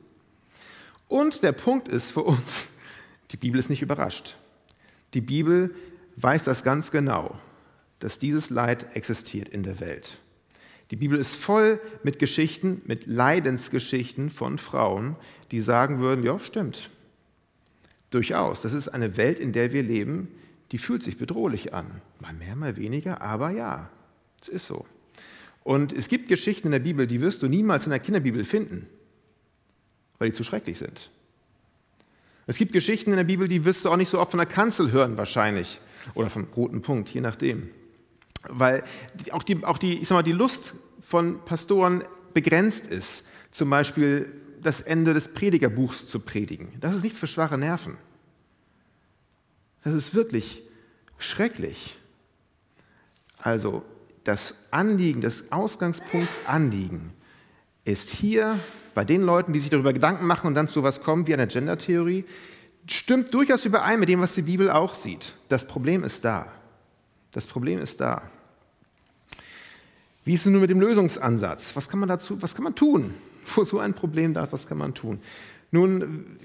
Und 1.09 1.43
der 1.43 1.53
Punkt 1.53 1.89
ist 1.89 2.11
für 2.11 2.23
uns, 2.23 2.67
die 3.31 3.37
Bibel 3.37 3.61
ist 3.61 3.71
nicht 3.71 3.83
überrascht. 3.83 4.37
Die 5.15 5.21
Bibel 5.21 5.75
weiß 6.17 6.45
das 6.45 6.65
ganz 6.65 6.91
genau, 6.91 7.39
dass 8.01 8.19
dieses 8.19 8.51
Leid 8.51 8.97
existiert 8.97 9.49
in 9.49 9.63
der 9.63 9.81
Welt. 9.81 10.19
Die 10.91 10.97
Bibel 10.97 11.19
ist 11.19 11.35
voll 11.35 11.81
mit 12.03 12.19
Geschichten, 12.19 12.83
mit 12.85 13.07
Leidensgeschichten 13.07 14.31
von 14.31 14.59
Frauen, 14.59 15.17
die 15.51 15.61
sagen 15.61 16.01
würden, 16.01 16.25
ja, 16.25 16.39
stimmt. 16.41 16.91
Durchaus. 18.11 18.61
Das 18.61 18.73
ist 18.73 18.89
eine 18.89 19.17
Welt, 19.17 19.39
in 19.39 19.53
der 19.53 19.73
wir 19.73 19.83
leben, 19.83 20.29
die 20.73 20.79
fühlt 20.79 21.03
sich 21.03 21.17
bedrohlich 21.17 21.75
an. 21.75 22.01
Mal 22.21 22.33
mehr, 22.35 22.57
mal 22.57 22.77
weniger, 22.77 23.23
aber 23.23 23.51
ja, 23.51 23.91
es 24.41 24.49
ist 24.49 24.67
so. 24.67 24.87
Und 25.63 25.93
es 25.93 26.09
gibt 26.09 26.29
Geschichten 26.29 26.69
in 26.69 26.73
der 26.73 26.79
Bibel, 26.79 27.07
die 27.07 27.21
wirst 27.21 27.43
du 27.43 27.49
niemals 27.49 27.87
in 27.87 27.91
der 27.91 28.01
Kinderbibel 28.01 28.45
finden, 28.45 28.87
weil 30.19 30.31
die 30.31 30.35
zu 30.35 30.45
schrecklich 30.45 30.79
sind. 30.79 31.11
Es 32.47 32.59
gibt 32.59 32.73
Geschichten 32.73 33.11
in 33.11 33.17
der 33.17 33.25
Bibel, 33.25 33.49
die 33.49 33.65
wirst 33.65 33.85
du 33.85 33.91
auch 33.91 33.97
nicht 33.97 34.11
so 34.11 34.21
oft 34.21 34.33
von 34.33 34.39
der 34.39 34.47
Kanzel 34.47 34.93
hören 34.93 35.17
wahrscheinlich 35.17 35.81
oder 36.15 36.29
vom 36.29 36.47
roten 36.55 36.83
Punkt, 36.83 37.09
je 37.09 37.23
nachdem. 37.23 37.71
Weil 38.49 38.85
auch 39.31 39.43
die, 39.43 39.65
auch 39.65 39.79
die, 39.79 39.99
ich 39.99 40.09
sag 40.09 40.17
mal, 40.17 40.23
die 40.23 40.33
Lust 40.33 40.75
von 41.01 41.43
Pastoren 41.47 42.05
begrenzt 42.35 42.87
ist, 42.87 43.25
zum 43.51 43.71
Beispiel 43.71 44.31
das 44.63 44.83
Ende 44.83 45.15
des 45.15 45.29
Predigerbuchs 45.29 46.09
zu 46.09 46.21
predigen. 46.21 46.73
Das 46.81 46.95
ist 46.95 47.03
nichts 47.03 47.19
für 47.19 47.27
schwache 47.27 47.57
Nerven. 47.57 47.97
Das 49.85 49.95
ist 49.95 50.15
wirklich 50.15 50.63
schrecklich. 51.19 51.97
Also 53.39 53.85
das 54.25 54.55
Anliegen, 54.71 55.21
das 55.21 55.53
Ausgangspunktsanliegen 55.53 57.13
ist 57.85 58.09
hier 58.09 58.59
bei 58.95 59.05
den 59.05 59.23
Leuten, 59.23 59.53
die 59.53 59.61
sich 59.61 59.71
darüber 59.71 59.93
Gedanken 59.93 60.27
machen 60.27 60.47
und 60.47 60.55
dann 60.55 60.69
zu 60.69 60.83
was 60.83 61.01
kommen 61.01 61.27
wie 61.27 61.35
einer 61.35 61.47
Gender-Theorie, 61.47 62.25
stimmt 62.87 63.35
durchaus 63.35 63.65
überein 63.67 64.01
mit 64.01 64.09
dem, 64.09 64.21
was 64.21 64.35
die 64.35 64.43
Bibel 64.43 64.71
auch 64.71 64.95
sieht. 64.95 65.35
Das 65.49 65.67
Problem 65.67 66.03
ist 66.05 66.25
da. 66.25 66.51
Das 67.33 67.47
Problem 67.47 67.81
ist 67.81 68.01
da. 68.01 68.23
Wie 70.25 70.33
ist 70.33 70.47
es 70.47 70.53
nun 70.53 70.61
mit 70.63 70.71
dem 70.71 70.81
Lösungsansatz? 70.81 71.77
Was 71.77 71.89
kann 71.89 72.01
man 72.01 72.09
dazu, 72.09 72.41
was 72.41 72.55
kann 72.55 72.65
man 72.65 72.75
tun? 72.75 73.15
Wo 73.55 73.65
so 73.65 73.79
ein 73.79 73.93
Problem 73.93 74.33
da 74.33 74.45
ist, 74.45 74.53
was 74.53 74.67
kann 74.67 74.79
man 74.79 74.95
tun? 74.95 75.21
Nun, 75.71 76.39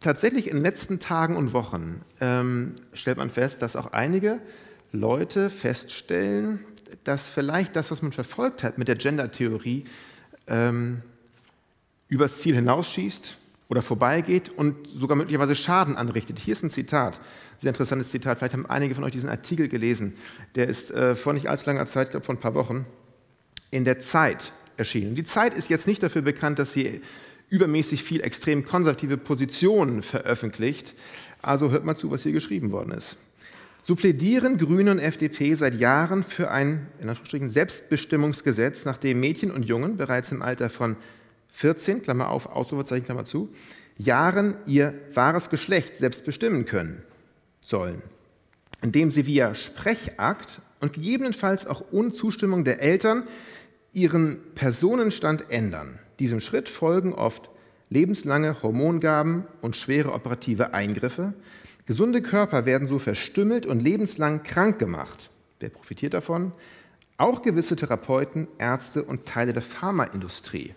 tatsächlich 0.00 0.48
in 0.48 0.56
den 0.56 0.62
letzten 0.62 0.98
Tagen 0.98 1.36
und 1.36 1.52
Wochen 1.52 2.02
ähm, 2.20 2.74
stellt 2.92 3.18
man 3.18 3.30
fest, 3.30 3.62
dass 3.62 3.76
auch 3.76 3.92
einige 3.92 4.40
Leute 4.92 5.50
feststellen, 5.50 6.64
dass 7.04 7.28
vielleicht 7.28 7.76
das, 7.76 7.90
was 7.90 8.02
man 8.02 8.12
verfolgt 8.12 8.62
hat 8.62 8.78
mit 8.78 8.88
der 8.88 8.96
Gender-Theorie, 8.96 9.84
ähm, 10.48 11.02
übers 12.08 12.40
Ziel 12.40 12.56
hinausschießt 12.56 13.36
oder 13.68 13.82
vorbeigeht 13.82 14.48
und 14.48 14.88
sogar 14.88 15.16
möglicherweise 15.16 15.54
Schaden 15.54 15.96
anrichtet. 15.96 16.40
Hier 16.40 16.52
ist 16.52 16.64
ein 16.64 16.70
Zitat, 16.70 17.20
sehr 17.60 17.68
interessantes 17.68 18.10
Zitat. 18.10 18.38
Vielleicht 18.38 18.54
haben 18.54 18.66
einige 18.66 18.96
von 18.96 19.04
euch 19.04 19.12
diesen 19.12 19.30
Artikel 19.30 19.68
gelesen. 19.68 20.14
Der 20.56 20.66
ist 20.66 20.90
äh, 20.90 21.14
vor 21.14 21.32
nicht 21.32 21.48
allzu 21.48 21.66
langer 21.66 21.86
Zeit, 21.86 22.08
ich 22.08 22.10
glaube 22.10 22.26
vor 22.26 22.34
ein 22.34 22.40
paar 22.40 22.54
Wochen, 22.54 22.84
in 23.70 23.84
der 23.84 24.00
Zeit 24.00 24.52
erschienen. 24.76 25.14
Die 25.14 25.22
Zeit 25.22 25.54
ist 25.54 25.70
jetzt 25.70 25.86
nicht 25.86 26.02
dafür 26.02 26.22
bekannt, 26.22 26.58
dass 26.58 26.72
sie 26.72 27.00
übermäßig 27.50 28.02
viel 28.02 28.22
extrem 28.22 28.64
konservative 28.64 29.18
Positionen 29.18 30.02
veröffentlicht. 30.02 30.94
Also 31.42 31.70
hört 31.70 31.84
mal 31.84 31.96
zu, 31.96 32.10
was 32.10 32.22
hier 32.22 32.32
geschrieben 32.32 32.70
worden 32.72 32.92
ist. 32.92 33.16
So 33.82 33.96
plädieren 33.96 34.58
Grüne 34.58 34.92
und 34.92 34.98
FDP 34.98 35.54
seit 35.54 35.74
Jahren 35.74 36.22
für 36.22 36.50
ein 36.50 36.86
Selbstbestimmungsgesetz, 37.48 38.84
nach 38.84 38.98
dem 38.98 39.20
Mädchen 39.20 39.50
und 39.50 39.64
Jungen 39.64 39.96
bereits 39.96 40.32
im 40.32 40.42
Alter 40.42 40.70
von 40.70 40.96
14, 41.52 42.02
Klammer 42.02 42.28
auf, 42.28 42.46
Ausrufezeichen, 42.46 43.04
Klammer 43.06 43.24
zu, 43.24 43.50
Jahren 43.96 44.54
ihr 44.66 44.94
wahres 45.14 45.50
Geschlecht 45.50 45.96
selbst 45.96 46.24
bestimmen 46.24 46.64
können 46.66 47.02
sollen, 47.64 48.02
indem 48.82 49.10
sie 49.10 49.26
via 49.26 49.54
Sprechakt 49.54 50.60
und 50.80 50.92
gegebenenfalls 50.92 51.66
auch 51.66 51.84
ohne 51.90 52.12
Zustimmung 52.12 52.64
der 52.64 52.80
Eltern 52.80 53.24
ihren 53.92 54.38
Personenstand 54.54 55.50
ändern. 55.50 55.98
Diesem 56.20 56.38
Schritt 56.38 56.68
folgen 56.68 57.12
oft 57.12 57.50
lebenslange 57.88 58.62
Hormongaben 58.62 59.44
und 59.60 59.74
schwere 59.74 60.12
operative 60.12 60.72
Eingriffe, 60.74 61.34
Gesunde 61.90 62.22
Körper 62.22 62.66
werden 62.66 62.86
so 62.86 63.00
verstümmelt 63.00 63.66
und 63.66 63.82
lebenslang 63.82 64.44
krank 64.44 64.78
gemacht. 64.78 65.28
Wer 65.58 65.70
profitiert 65.70 66.14
davon? 66.14 66.52
Auch 67.16 67.42
gewisse 67.42 67.74
Therapeuten, 67.74 68.46
Ärzte 68.58 69.02
und 69.02 69.26
Teile 69.26 69.52
der 69.52 69.62
Pharmaindustrie. 69.62 70.72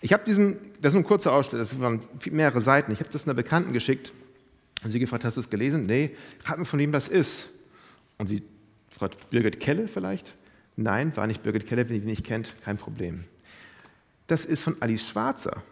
Ich 0.00 0.14
habe 0.14 0.24
diesen, 0.24 0.56
das 0.80 0.94
ist 0.94 0.98
ein 0.98 1.04
kurzer 1.04 1.32
Ausschnitt, 1.32 1.60
das 1.60 1.78
waren 1.78 2.00
mehrere 2.30 2.62
Seiten. 2.62 2.92
Ich 2.92 3.00
habe 3.00 3.10
das 3.10 3.24
einer 3.24 3.34
Bekannten 3.34 3.74
geschickt 3.74 4.14
und 4.82 4.90
sie 4.90 5.00
gefragt, 5.00 5.24
hast 5.24 5.36
du 5.36 5.42
es 5.42 5.50
gelesen? 5.50 5.84
Nee, 5.84 6.16
frag 6.38 6.58
mir, 6.58 6.64
von 6.64 6.78
wem 6.78 6.92
das 6.92 7.06
ist. 7.06 7.46
Und 8.16 8.28
sie 8.28 8.42
fragt, 8.88 9.28
Birgit 9.28 9.60
Kelle 9.60 9.86
vielleicht? 9.86 10.34
Nein, 10.76 11.14
war 11.14 11.26
nicht 11.26 11.42
Birgit 11.42 11.66
Kelle, 11.66 11.86
wenn 11.90 11.96
ihr 11.96 12.00
die 12.00 12.06
nicht 12.06 12.24
kennt, 12.24 12.54
kein 12.64 12.78
Problem. 12.78 13.24
Das 14.26 14.44
ist 14.44 14.62
von 14.62 14.76
Alice 14.80 15.06
Schwarzer. 15.08 15.62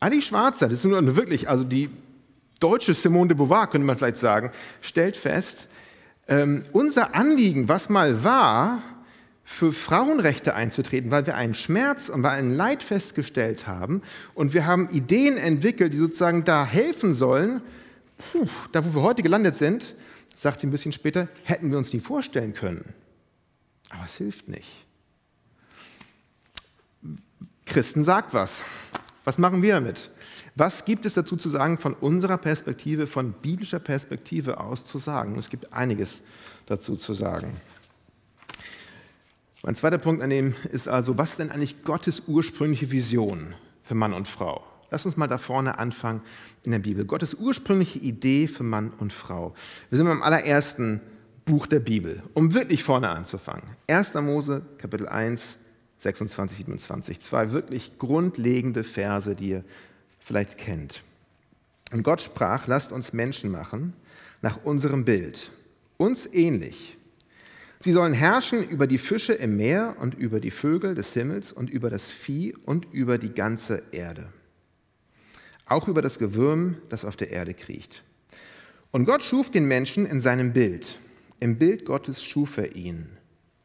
Alice 0.00 0.24
Schwarzer, 0.24 0.68
das 0.68 0.80
ist 0.80 0.84
nur 0.84 1.16
wirklich, 1.16 1.48
also 1.48 1.64
die 1.64 1.90
deutsche 2.58 2.94
Simone 2.94 3.28
de 3.28 3.36
Beauvoir, 3.36 3.68
könnte 3.68 3.86
man 3.86 3.98
vielleicht 3.98 4.16
sagen, 4.16 4.50
stellt 4.80 5.16
fest, 5.16 5.68
ähm, 6.28 6.64
unser 6.72 7.14
Anliegen, 7.14 7.68
was 7.68 7.88
mal 7.88 8.24
war, 8.24 8.82
für 9.44 9.72
Frauenrechte 9.72 10.54
einzutreten, 10.54 11.10
weil 11.10 11.26
wir 11.26 11.34
einen 11.34 11.54
Schmerz 11.54 12.08
und 12.08 12.22
weil 12.22 12.38
ein 12.38 12.52
Leid 12.52 12.82
festgestellt 12.82 13.66
haben 13.66 14.02
und 14.34 14.54
wir 14.54 14.66
haben 14.66 14.88
Ideen 14.90 15.36
entwickelt, 15.36 15.92
die 15.94 15.98
sozusagen 15.98 16.44
da 16.44 16.64
helfen 16.64 17.14
sollen, 17.14 17.60
puh, 18.32 18.46
da 18.70 18.84
wo 18.84 18.94
wir 18.94 19.02
heute 19.02 19.22
gelandet 19.22 19.56
sind, 19.56 19.94
sagt 20.34 20.60
sie 20.60 20.66
ein 20.66 20.70
bisschen 20.70 20.92
später, 20.92 21.28
hätten 21.44 21.70
wir 21.70 21.78
uns 21.78 21.92
nie 21.92 22.00
vorstellen 22.00 22.54
können. 22.54 22.94
Aber 23.90 24.04
es 24.06 24.16
hilft 24.16 24.48
nicht. 24.48 24.81
Christen 27.72 28.04
sagt 28.04 28.34
was. 28.34 28.62
Was 29.24 29.38
machen 29.38 29.62
wir 29.62 29.72
damit? 29.72 30.10
Was 30.56 30.84
gibt 30.84 31.06
es 31.06 31.14
dazu 31.14 31.36
zu 31.36 31.48
sagen 31.48 31.78
von 31.78 31.94
unserer 31.94 32.36
Perspektive, 32.36 33.06
von 33.06 33.32
biblischer 33.32 33.78
Perspektive 33.78 34.60
aus 34.60 34.84
zu 34.84 34.98
sagen? 34.98 35.38
Es 35.38 35.48
gibt 35.48 35.72
einiges 35.72 36.20
dazu 36.66 36.96
zu 36.96 37.14
sagen. 37.14 37.54
Mein 39.62 39.74
zweiter 39.74 39.96
Punkt 39.96 40.22
an 40.22 40.28
dem 40.28 40.54
ist 40.70 40.86
also, 40.86 41.16
was 41.16 41.30
ist 41.30 41.38
denn 41.38 41.50
eigentlich 41.50 41.82
Gottes 41.82 42.24
ursprüngliche 42.26 42.90
Vision 42.90 43.54
für 43.84 43.94
Mann 43.94 44.12
und 44.12 44.28
Frau? 44.28 44.62
Lass 44.90 45.06
uns 45.06 45.16
mal 45.16 45.26
da 45.26 45.38
vorne 45.38 45.78
anfangen 45.78 46.20
in 46.64 46.72
der 46.72 46.80
Bibel. 46.80 47.06
Gottes 47.06 47.32
ursprüngliche 47.32 48.00
Idee 48.00 48.48
für 48.48 48.64
Mann 48.64 48.90
und 48.98 49.14
Frau. 49.14 49.54
Wir 49.88 49.96
sind 49.96 50.08
beim 50.08 50.22
allerersten 50.22 51.00
Buch 51.46 51.66
der 51.66 51.80
Bibel, 51.80 52.22
um 52.34 52.52
wirklich 52.52 52.82
vorne 52.84 53.08
anzufangen. 53.08 53.64
1. 53.86 54.12
Mose, 54.14 54.60
Kapitel 54.76 55.08
1, 55.08 55.56
26, 56.02 56.58
27. 56.58 57.20
Zwei 57.20 57.52
wirklich 57.52 57.98
grundlegende 57.98 58.82
Verse, 58.82 59.36
die 59.36 59.50
ihr 59.50 59.64
vielleicht 60.18 60.58
kennt. 60.58 61.02
Und 61.92 62.02
Gott 62.02 62.20
sprach, 62.20 62.66
lasst 62.66 62.90
uns 62.90 63.12
Menschen 63.12 63.50
machen 63.50 63.92
nach 64.40 64.64
unserem 64.64 65.04
Bild, 65.04 65.52
uns 65.98 66.28
ähnlich. 66.32 66.96
Sie 67.78 67.92
sollen 67.92 68.14
herrschen 68.14 68.68
über 68.68 68.86
die 68.86 68.98
Fische 68.98 69.32
im 69.32 69.56
Meer 69.56 69.96
und 70.00 70.14
über 70.14 70.40
die 70.40 70.50
Vögel 70.50 70.94
des 70.94 71.12
Himmels 71.12 71.52
und 71.52 71.70
über 71.70 71.90
das 71.90 72.06
Vieh 72.06 72.56
und 72.64 72.92
über 72.92 73.18
die 73.18 73.32
ganze 73.32 73.82
Erde. 73.92 74.32
Auch 75.66 75.86
über 75.86 76.02
das 76.02 76.18
Gewürm, 76.18 76.78
das 76.88 77.04
auf 77.04 77.16
der 77.16 77.30
Erde 77.30 77.54
kriecht. 77.54 78.02
Und 78.90 79.04
Gott 79.04 79.22
schuf 79.22 79.50
den 79.50 79.66
Menschen 79.66 80.06
in 80.06 80.20
seinem 80.20 80.52
Bild. 80.52 80.98
Im 81.40 81.58
Bild 81.58 81.84
Gottes 81.84 82.22
schuf 82.22 82.56
er 82.56 82.74
ihn. 82.74 83.10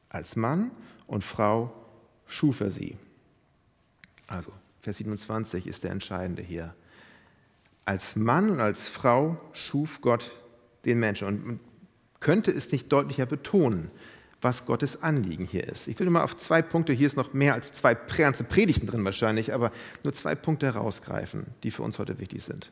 Als 0.09 0.35
Mann 0.35 0.71
und 1.05 1.23
Frau 1.23 1.86
schuf 2.27 2.61
er 2.61 2.71
sie. 2.71 2.97
Also 4.27 4.51
Vers 4.81 4.97
27 4.97 5.67
ist 5.67 5.83
der 5.83 5.91
entscheidende 5.91 6.41
hier. 6.41 6.73
Als 7.85 8.15
Mann 8.15 8.49
und 8.49 8.59
als 8.59 8.89
Frau 8.89 9.39
schuf 9.53 10.01
Gott 10.01 10.31
den 10.85 10.99
Menschen. 10.99 11.27
Und 11.27 11.45
man 11.45 11.59
könnte 12.19 12.51
es 12.51 12.71
nicht 12.71 12.91
deutlicher 12.91 13.25
betonen, 13.25 13.91
was 14.41 14.65
Gottes 14.65 15.01
Anliegen 15.01 15.45
hier 15.45 15.67
ist. 15.67 15.87
Ich 15.87 15.97
will 15.97 16.05
nur 16.05 16.13
mal 16.13 16.23
auf 16.23 16.37
zwei 16.37 16.61
Punkte, 16.61 16.93
hier 16.93 17.07
ist 17.07 17.17
noch 17.17 17.33
mehr 17.33 17.53
als 17.53 17.73
zwei 17.73 17.95
ganze 17.95 18.43
Predigten 18.43 18.87
drin 18.87 19.03
wahrscheinlich, 19.03 19.53
aber 19.53 19.71
nur 20.03 20.13
zwei 20.13 20.35
Punkte 20.35 20.67
herausgreifen, 20.67 21.47
die 21.63 21.71
für 21.71 21.83
uns 21.83 21.97
heute 21.97 22.19
wichtig 22.19 22.43
sind. 22.43 22.71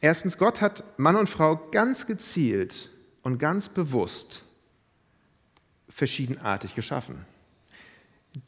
Erstens, 0.00 0.38
Gott 0.38 0.60
hat 0.60 0.98
Mann 0.98 1.16
und 1.16 1.28
Frau 1.28 1.56
ganz 1.72 2.06
gezielt 2.06 2.90
und 3.22 3.38
ganz 3.38 3.68
bewusst 3.68 4.44
verschiedenartig 5.88 6.74
geschaffen. 6.74 7.26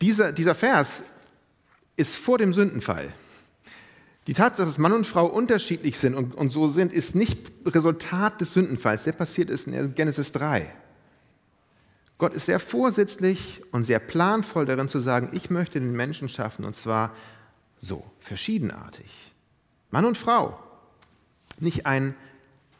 Dieser, 0.00 0.32
dieser 0.32 0.54
Vers 0.54 1.02
ist 1.96 2.16
vor 2.16 2.38
dem 2.38 2.54
Sündenfall. 2.54 3.12
Die 4.28 4.34
Tatsache, 4.34 4.66
dass 4.66 4.78
Mann 4.78 4.92
und 4.92 5.06
Frau 5.06 5.26
unterschiedlich 5.26 5.98
sind 5.98 6.14
und, 6.14 6.34
und 6.34 6.50
so 6.50 6.68
sind, 6.68 6.92
ist 6.92 7.14
nicht 7.14 7.38
Resultat 7.66 8.40
des 8.40 8.52
Sündenfalls. 8.52 9.04
Der 9.04 9.12
passiert 9.12 9.50
ist 9.50 9.66
in 9.66 9.94
Genesis 9.94 10.30
3. 10.32 10.72
Gott 12.18 12.34
ist 12.34 12.46
sehr 12.46 12.60
vorsätzlich 12.60 13.62
und 13.72 13.82
sehr 13.82 13.98
planvoll 13.98 14.64
darin 14.64 14.88
zu 14.88 15.00
sagen, 15.00 15.30
ich 15.32 15.50
möchte 15.50 15.80
den 15.80 15.90
Menschen 15.90 16.28
schaffen 16.28 16.64
und 16.64 16.76
zwar 16.76 17.16
so, 17.78 18.04
verschiedenartig. 18.20 19.10
Mann 19.90 20.04
und 20.04 20.16
Frau. 20.16 20.56
Nicht 21.58 21.84
ein 21.84 22.14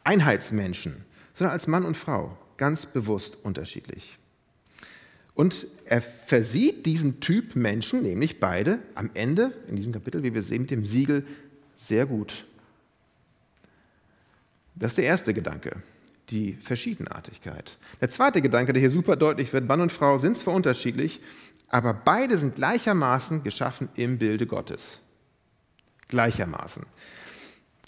Einheitsmenschen, 0.05 1.03
sondern 1.33 1.51
als 1.51 1.67
Mann 1.67 1.83
und 1.83 1.97
Frau, 1.97 2.37
ganz 2.55 2.85
bewusst 2.85 3.37
unterschiedlich. 3.43 4.17
Und 5.35 5.67
er 5.85 6.01
versieht 6.01 6.85
diesen 6.85 7.19
Typ 7.19 7.55
Menschen, 7.55 8.03
nämlich 8.03 8.39
beide, 8.39 8.79
am 8.95 9.09
Ende, 9.13 9.51
in 9.67 9.75
diesem 9.75 9.91
Kapitel, 9.91 10.23
wie 10.23 10.33
wir 10.33 10.43
sehen, 10.43 10.61
mit 10.61 10.71
dem 10.71 10.85
Siegel 10.85 11.25
sehr 11.75 12.05
gut. 12.05 12.45
Das 14.75 14.91
ist 14.91 14.97
der 14.97 15.05
erste 15.05 15.33
Gedanke, 15.33 15.77
die 16.29 16.53
Verschiedenartigkeit. 16.53 17.77
Der 18.01 18.09
zweite 18.09 18.41
Gedanke, 18.41 18.73
der 18.73 18.79
hier 18.79 18.91
super 18.91 19.15
deutlich 19.15 19.51
wird, 19.53 19.67
Mann 19.67 19.81
und 19.81 19.91
Frau 19.91 20.17
sind 20.17 20.37
zwar 20.37 20.53
unterschiedlich, 20.53 21.19
aber 21.67 21.93
beide 21.93 22.37
sind 22.37 22.55
gleichermaßen 22.55 23.43
geschaffen 23.43 23.89
im 23.95 24.19
Bilde 24.19 24.45
Gottes. 24.45 24.99
Gleichermaßen. 26.07 26.85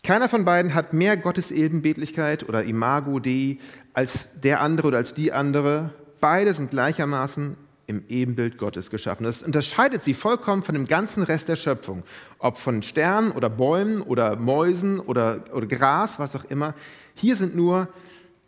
Keiner 0.03 0.29
von 0.29 0.45
beiden 0.45 0.73
hat 0.73 0.93
mehr 0.93 1.17
Gottes 1.17 1.51
Ebenbildlichkeit 1.51 2.47
oder 2.47 2.63
Imago 2.63 3.19
Dei 3.19 3.57
als 3.93 4.29
der 4.33 4.61
andere 4.61 4.87
oder 4.87 4.97
als 4.97 5.13
die 5.13 5.31
andere. 5.31 5.93
Beide 6.25 6.55
sind 6.55 6.71
gleichermaßen 6.71 7.55
im 7.85 8.03
Ebenbild 8.09 8.57
Gottes 8.57 8.89
geschaffen. 8.89 9.25
Das 9.25 9.43
unterscheidet 9.43 10.01
sie 10.01 10.15
vollkommen 10.15 10.63
von 10.63 10.73
dem 10.73 10.87
ganzen 10.87 11.21
Rest 11.21 11.49
der 11.49 11.55
Schöpfung. 11.55 12.01
Ob 12.39 12.57
von 12.57 12.81
Sternen 12.81 13.29
oder 13.29 13.47
Bäumen 13.47 14.01
oder 14.01 14.35
Mäusen 14.35 14.99
oder, 14.99 15.43
oder 15.53 15.67
Gras, 15.67 16.17
was 16.17 16.35
auch 16.35 16.43
immer. 16.45 16.73
Hier 17.13 17.35
sind 17.35 17.55
nur 17.55 17.89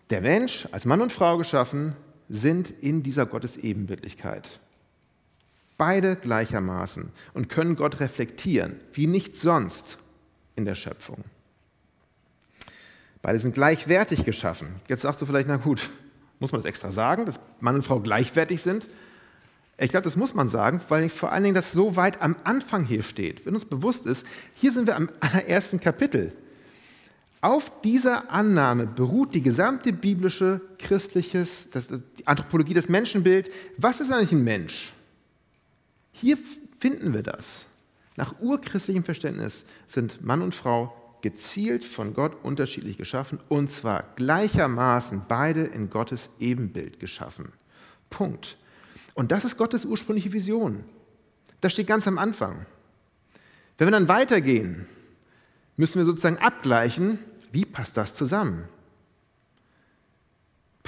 der 0.10 0.22
Mensch 0.22 0.68
als 0.72 0.86
Mann 0.86 1.02
und 1.02 1.14
Frau 1.14 1.38
geschaffen, 1.38 1.96
sind 2.30 2.72
in 2.82 3.04
dieser 3.04 3.28
Gottes 3.28 3.58
Ebenbildlichkeit. 3.58 4.60
Beide 5.78 6.16
gleichermaßen 6.16 7.12
und 7.36 7.48
können 7.48 7.76
Gott 7.76 8.00
reflektieren, 8.00 8.80
wie 8.94 9.06
nichts 9.06 9.44
sonst 9.44 10.00
in 10.56 10.66
der 10.66 10.74
Schöpfung. 10.74 11.24
Beide 13.22 13.38
sind 13.38 13.54
gleichwertig 13.54 14.26
geschaffen. 14.26 14.78
Jetzt 14.88 15.04
sagst 15.04 15.22
du 15.22 15.28
vielleicht, 15.28 15.48
na 15.48 15.58
gut, 15.58 15.92
muss 16.40 16.52
man 16.52 16.60
das 16.60 16.66
extra 16.66 16.92
sagen, 16.92 17.26
dass 17.26 17.40
Mann 17.60 17.76
und 17.76 17.84
Frau 17.84 18.00
gleichwertig 18.00 18.62
sind? 18.62 18.88
Ich 19.80 19.90
glaube, 19.90 20.04
das 20.04 20.16
muss 20.16 20.34
man 20.34 20.50
sagen, 20.50 20.82
weil 20.90 21.10
vor 21.10 21.32
allen 21.32 21.44
Dingen 21.44 21.56
das 21.56 21.72
so 21.72 21.96
weit 21.96 22.22
am 22.22 22.36
Anfang 22.44 22.86
hier 22.86 23.04
steht. 23.04 23.46
Wenn 23.46 23.54
uns 23.54 23.66
bewusst 23.66 24.06
ist, 24.06 24.26
hier 24.56 24.72
sind 24.72 24.88
wir 24.88 24.96
am 24.96 25.10
allerersten 25.20 25.80
Kapitel. 25.80 26.34
Auf 27.42 27.72
dieser 27.82 28.32
Annahme 28.32 28.88
beruht 28.88 29.36
die 29.36 29.42
gesamte 29.42 29.94
biblische, 29.94 30.60
christliches, 30.80 31.68
das, 31.72 31.88
die 31.88 32.26
Anthropologie, 32.26 32.74
das 32.74 32.90
Menschenbild. 32.90 33.52
Was 33.78 34.02
ist 34.02 34.12
eigentlich 34.12 34.32
ein 34.32 34.44
Mensch? 34.44 34.92
Hier 36.12 36.38
finden 36.80 37.14
wir 37.14 37.22
das. 37.22 37.66
Nach 38.16 38.40
urchristlichem 38.40 39.04
Verständnis 39.04 39.64
sind 39.86 40.24
Mann 40.24 40.42
und 40.42 40.56
Frau 40.56 41.07
gezielt 41.22 41.84
von 41.84 42.14
Gott 42.14 42.44
unterschiedlich 42.44 42.98
geschaffen 42.98 43.40
und 43.50 43.72
zwar 43.72 44.04
gleichermaßen 44.16 45.24
beide 45.28 45.64
in 45.64 45.90
Gottes 45.90 46.30
Ebenbild 46.40 47.00
geschaffen. 47.00 47.52
Punkt. 48.10 48.58
Und 49.14 49.32
das 49.32 49.46
ist 49.46 49.58
Gottes 49.58 49.86
ursprüngliche 49.86 50.32
Vision. 50.32 50.84
Das 51.62 51.74
steht 51.74 51.88
ganz 51.88 52.08
am 52.08 52.18
Anfang. 52.18 52.66
Wenn 53.78 53.88
wir 53.88 53.92
dann 53.92 54.08
weitergehen, 54.08 54.88
müssen 55.76 56.00
wir 56.00 56.06
sozusagen 56.06 56.38
abgleichen, 56.38 57.20
wie 57.52 57.66
passt 57.66 57.98
das 57.98 58.14
zusammen? 58.14 58.68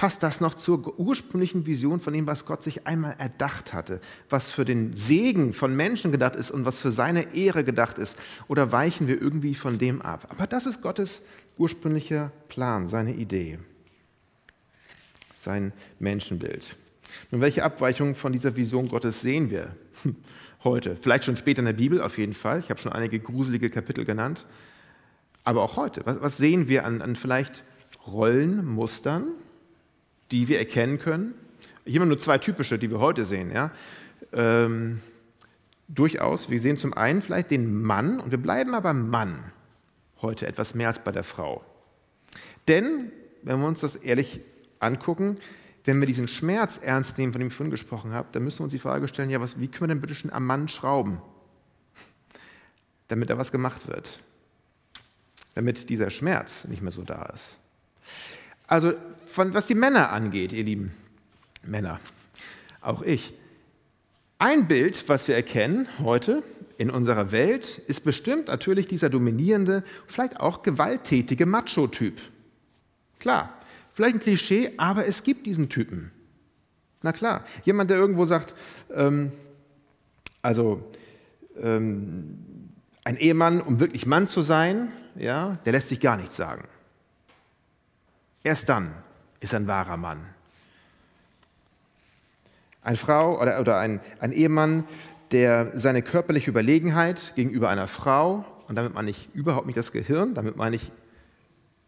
Passt 0.00 0.22
das 0.22 0.40
noch 0.40 0.54
zur 0.54 0.98
ursprünglichen 0.98 1.66
Vision 1.66 2.00
von 2.00 2.14
dem, 2.14 2.26
was 2.26 2.46
Gott 2.46 2.62
sich 2.62 2.86
einmal 2.86 3.16
erdacht 3.18 3.74
hatte, 3.74 4.00
was 4.30 4.50
für 4.50 4.64
den 4.64 4.96
Segen 4.96 5.52
von 5.52 5.76
Menschen 5.76 6.10
gedacht 6.10 6.36
ist 6.36 6.50
und 6.50 6.64
was 6.64 6.80
für 6.80 6.90
seine 6.90 7.34
Ehre 7.34 7.64
gedacht 7.64 7.98
ist? 7.98 8.16
Oder 8.48 8.72
weichen 8.72 9.08
wir 9.08 9.20
irgendwie 9.20 9.54
von 9.54 9.76
dem 9.76 10.00
ab? 10.00 10.28
Aber 10.30 10.46
das 10.46 10.64
ist 10.64 10.80
Gottes 10.80 11.20
ursprünglicher 11.58 12.32
Plan, 12.48 12.88
seine 12.88 13.12
Idee, 13.12 13.58
sein 15.38 15.74
Menschenbild. 15.98 16.76
Nun, 17.30 17.42
welche 17.42 17.62
Abweichungen 17.62 18.14
von 18.14 18.32
dieser 18.32 18.56
Vision 18.56 18.88
Gottes 18.88 19.20
sehen 19.20 19.50
wir 19.50 19.76
heute? 20.64 20.96
Vielleicht 20.96 21.24
schon 21.24 21.36
später 21.36 21.58
in 21.58 21.66
der 21.66 21.74
Bibel, 21.74 22.00
auf 22.00 22.16
jeden 22.16 22.32
Fall. 22.32 22.60
Ich 22.60 22.70
habe 22.70 22.80
schon 22.80 22.94
einige 22.94 23.20
gruselige 23.20 23.68
Kapitel 23.68 24.06
genannt. 24.06 24.46
Aber 25.44 25.60
auch 25.60 25.76
heute. 25.76 26.00
Was, 26.06 26.38
sehen 26.38 26.68
wir 26.68 26.86
an, 26.86 27.02
an 27.02 27.16
vielleicht 27.16 27.64
Rollenmustern, 28.06 29.24
die 30.30 30.48
wir 30.48 30.58
erkennen 30.58 30.98
können? 30.98 31.34
Hier 31.84 32.00
haben 32.00 32.08
wir 32.08 32.14
nur 32.14 32.18
zwei 32.18 32.38
typische, 32.38 32.78
die 32.78 32.90
wir 32.90 33.00
heute 33.00 33.24
sehen. 33.24 33.50
Ja? 33.52 33.72
Ähm, 34.32 35.00
durchaus. 35.88 36.50
Wir 36.50 36.60
sehen 36.60 36.76
zum 36.76 36.94
einen 36.94 37.22
vielleicht 37.22 37.50
den 37.50 37.82
Mann, 37.82 38.20
und 38.20 38.30
wir 38.30 38.38
bleiben 38.38 38.74
aber 38.74 38.92
Mann 38.92 39.52
heute 40.22 40.46
etwas 40.46 40.74
mehr 40.74 40.88
als 40.88 40.98
bei 40.98 41.12
der 41.12 41.24
Frau. 41.24 41.64
Denn, 42.68 43.10
wenn 43.42 43.60
wir 43.60 43.66
uns 43.66 43.80
das 43.80 43.96
ehrlich 43.96 44.40
angucken, 44.78 45.38
wenn 45.84 45.98
wir 45.98 46.06
diesen 46.06 46.28
Schmerz 46.28 46.78
ernst 46.82 47.16
nehmen, 47.16 47.32
von 47.32 47.40
dem 47.40 47.48
ich 47.48 47.54
vorhin 47.54 47.70
gesprochen 47.70 48.12
habe, 48.12 48.28
dann 48.32 48.44
müssen 48.44 48.60
wir 48.60 48.64
uns 48.64 48.72
die 48.72 48.78
Frage 48.78 49.08
stellen, 49.08 49.30
ja, 49.30 49.40
was, 49.40 49.58
wie 49.58 49.68
können 49.68 49.88
wir 49.88 49.94
denn 49.94 50.00
bitte 50.00 50.14
schon 50.14 50.32
am 50.32 50.46
Mann 50.46 50.68
schrauben, 50.68 51.22
damit 53.08 53.30
da 53.30 53.38
was 53.38 53.50
gemacht 53.50 53.88
wird? 53.88 54.20
damit 55.54 55.88
dieser 55.90 56.10
Schmerz 56.10 56.64
nicht 56.64 56.82
mehr 56.82 56.92
so 56.92 57.02
da 57.02 57.22
ist. 57.34 57.56
Also 58.66 58.94
von, 59.30 59.54
was 59.54 59.66
die 59.66 59.74
Männer 59.74 60.10
angeht, 60.10 60.52
ihr 60.52 60.64
lieben 60.64 60.92
Männer, 61.62 62.00
auch 62.80 63.02
ich, 63.02 63.32
ein 64.38 64.66
Bild, 64.68 65.08
was 65.08 65.28
wir 65.28 65.34
erkennen 65.34 65.86
heute 66.02 66.42
in 66.78 66.90
unserer 66.90 67.30
Welt, 67.30 67.78
ist 67.86 68.04
bestimmt 68.04 68.48
natürlich 68.48 68.88
dieser 68.88 69.10
dominierende, 69.10 69.84
vielleicht 70.06 70.40
auch 70.40 70.62
gewalttätige 70.62 71.44
Macho-Typ. 71.44 72.18
Klar, 73.18 73.52
vielleicht 73.92 74.16
ein 74.16 74.20
Klischee, 74.20 74.72
aber 74.78 75.06
es 75.06 75.22
gibt 75.22 75.46
diesen 75.46 75.68
Typen. 75.68 76.10
Na 77.02 77.12
klar, 77.12 77.44
jemand, 77.64 77.90
der 77.90 77.98
irgendwo 77.98 78.24
sagt, 78.24 78.54
ähm, 78.94 79.32
also 80.40 80.90
ähm, 81.60 82.38
ein 83.04 83.16
Ehemann, 83.18 83.60
um 83.60 83.78
wirklich 83.78 84.06
Mann 84.06 84.26
zu 84.26 84.40
sein, 84.40 84.90
ja, 85.16 85.58
der 85.64 85.72
lässt 85.72 85.90
sich 85.90 86.00
gar 86.00 86.16
nichts 86.16 86.36
sagen. 86.36 86.64
Erst 88.42 88.70
dann 88.70 88.94
ist 89.40 89.54
ein 89.54 89.66
wahrer 89.66 89.96
Mann. 89.96 90.24
Eine 92.82 92.96
Frau 92.96 93.40
oder, 93.40 93.60
oder 93.60 93.78
ein, 93.78 94.00
ein 94.20 94.32
Ehemann, 94.32 94.84
der 95.32 95.78
seine 95.78 96.02
körperliche 96.02 96.50
Überlegenheit 96.50 97.34
gegenüber 97.34 97.68
einer 97.68 97.88
Frau, 97.88 98.44
und 98.68 98.76
damit 98.76 98.94
meine 98.94 99.10
ich 99.10 99.28
überhaupt 99.34 99.66
nicht 99.66 99.76
das 99.76 99.92
Gehirn, 99.92 100.34
damit 100.34 100.56
meine 100.56 100.76
ich 100.76 100.90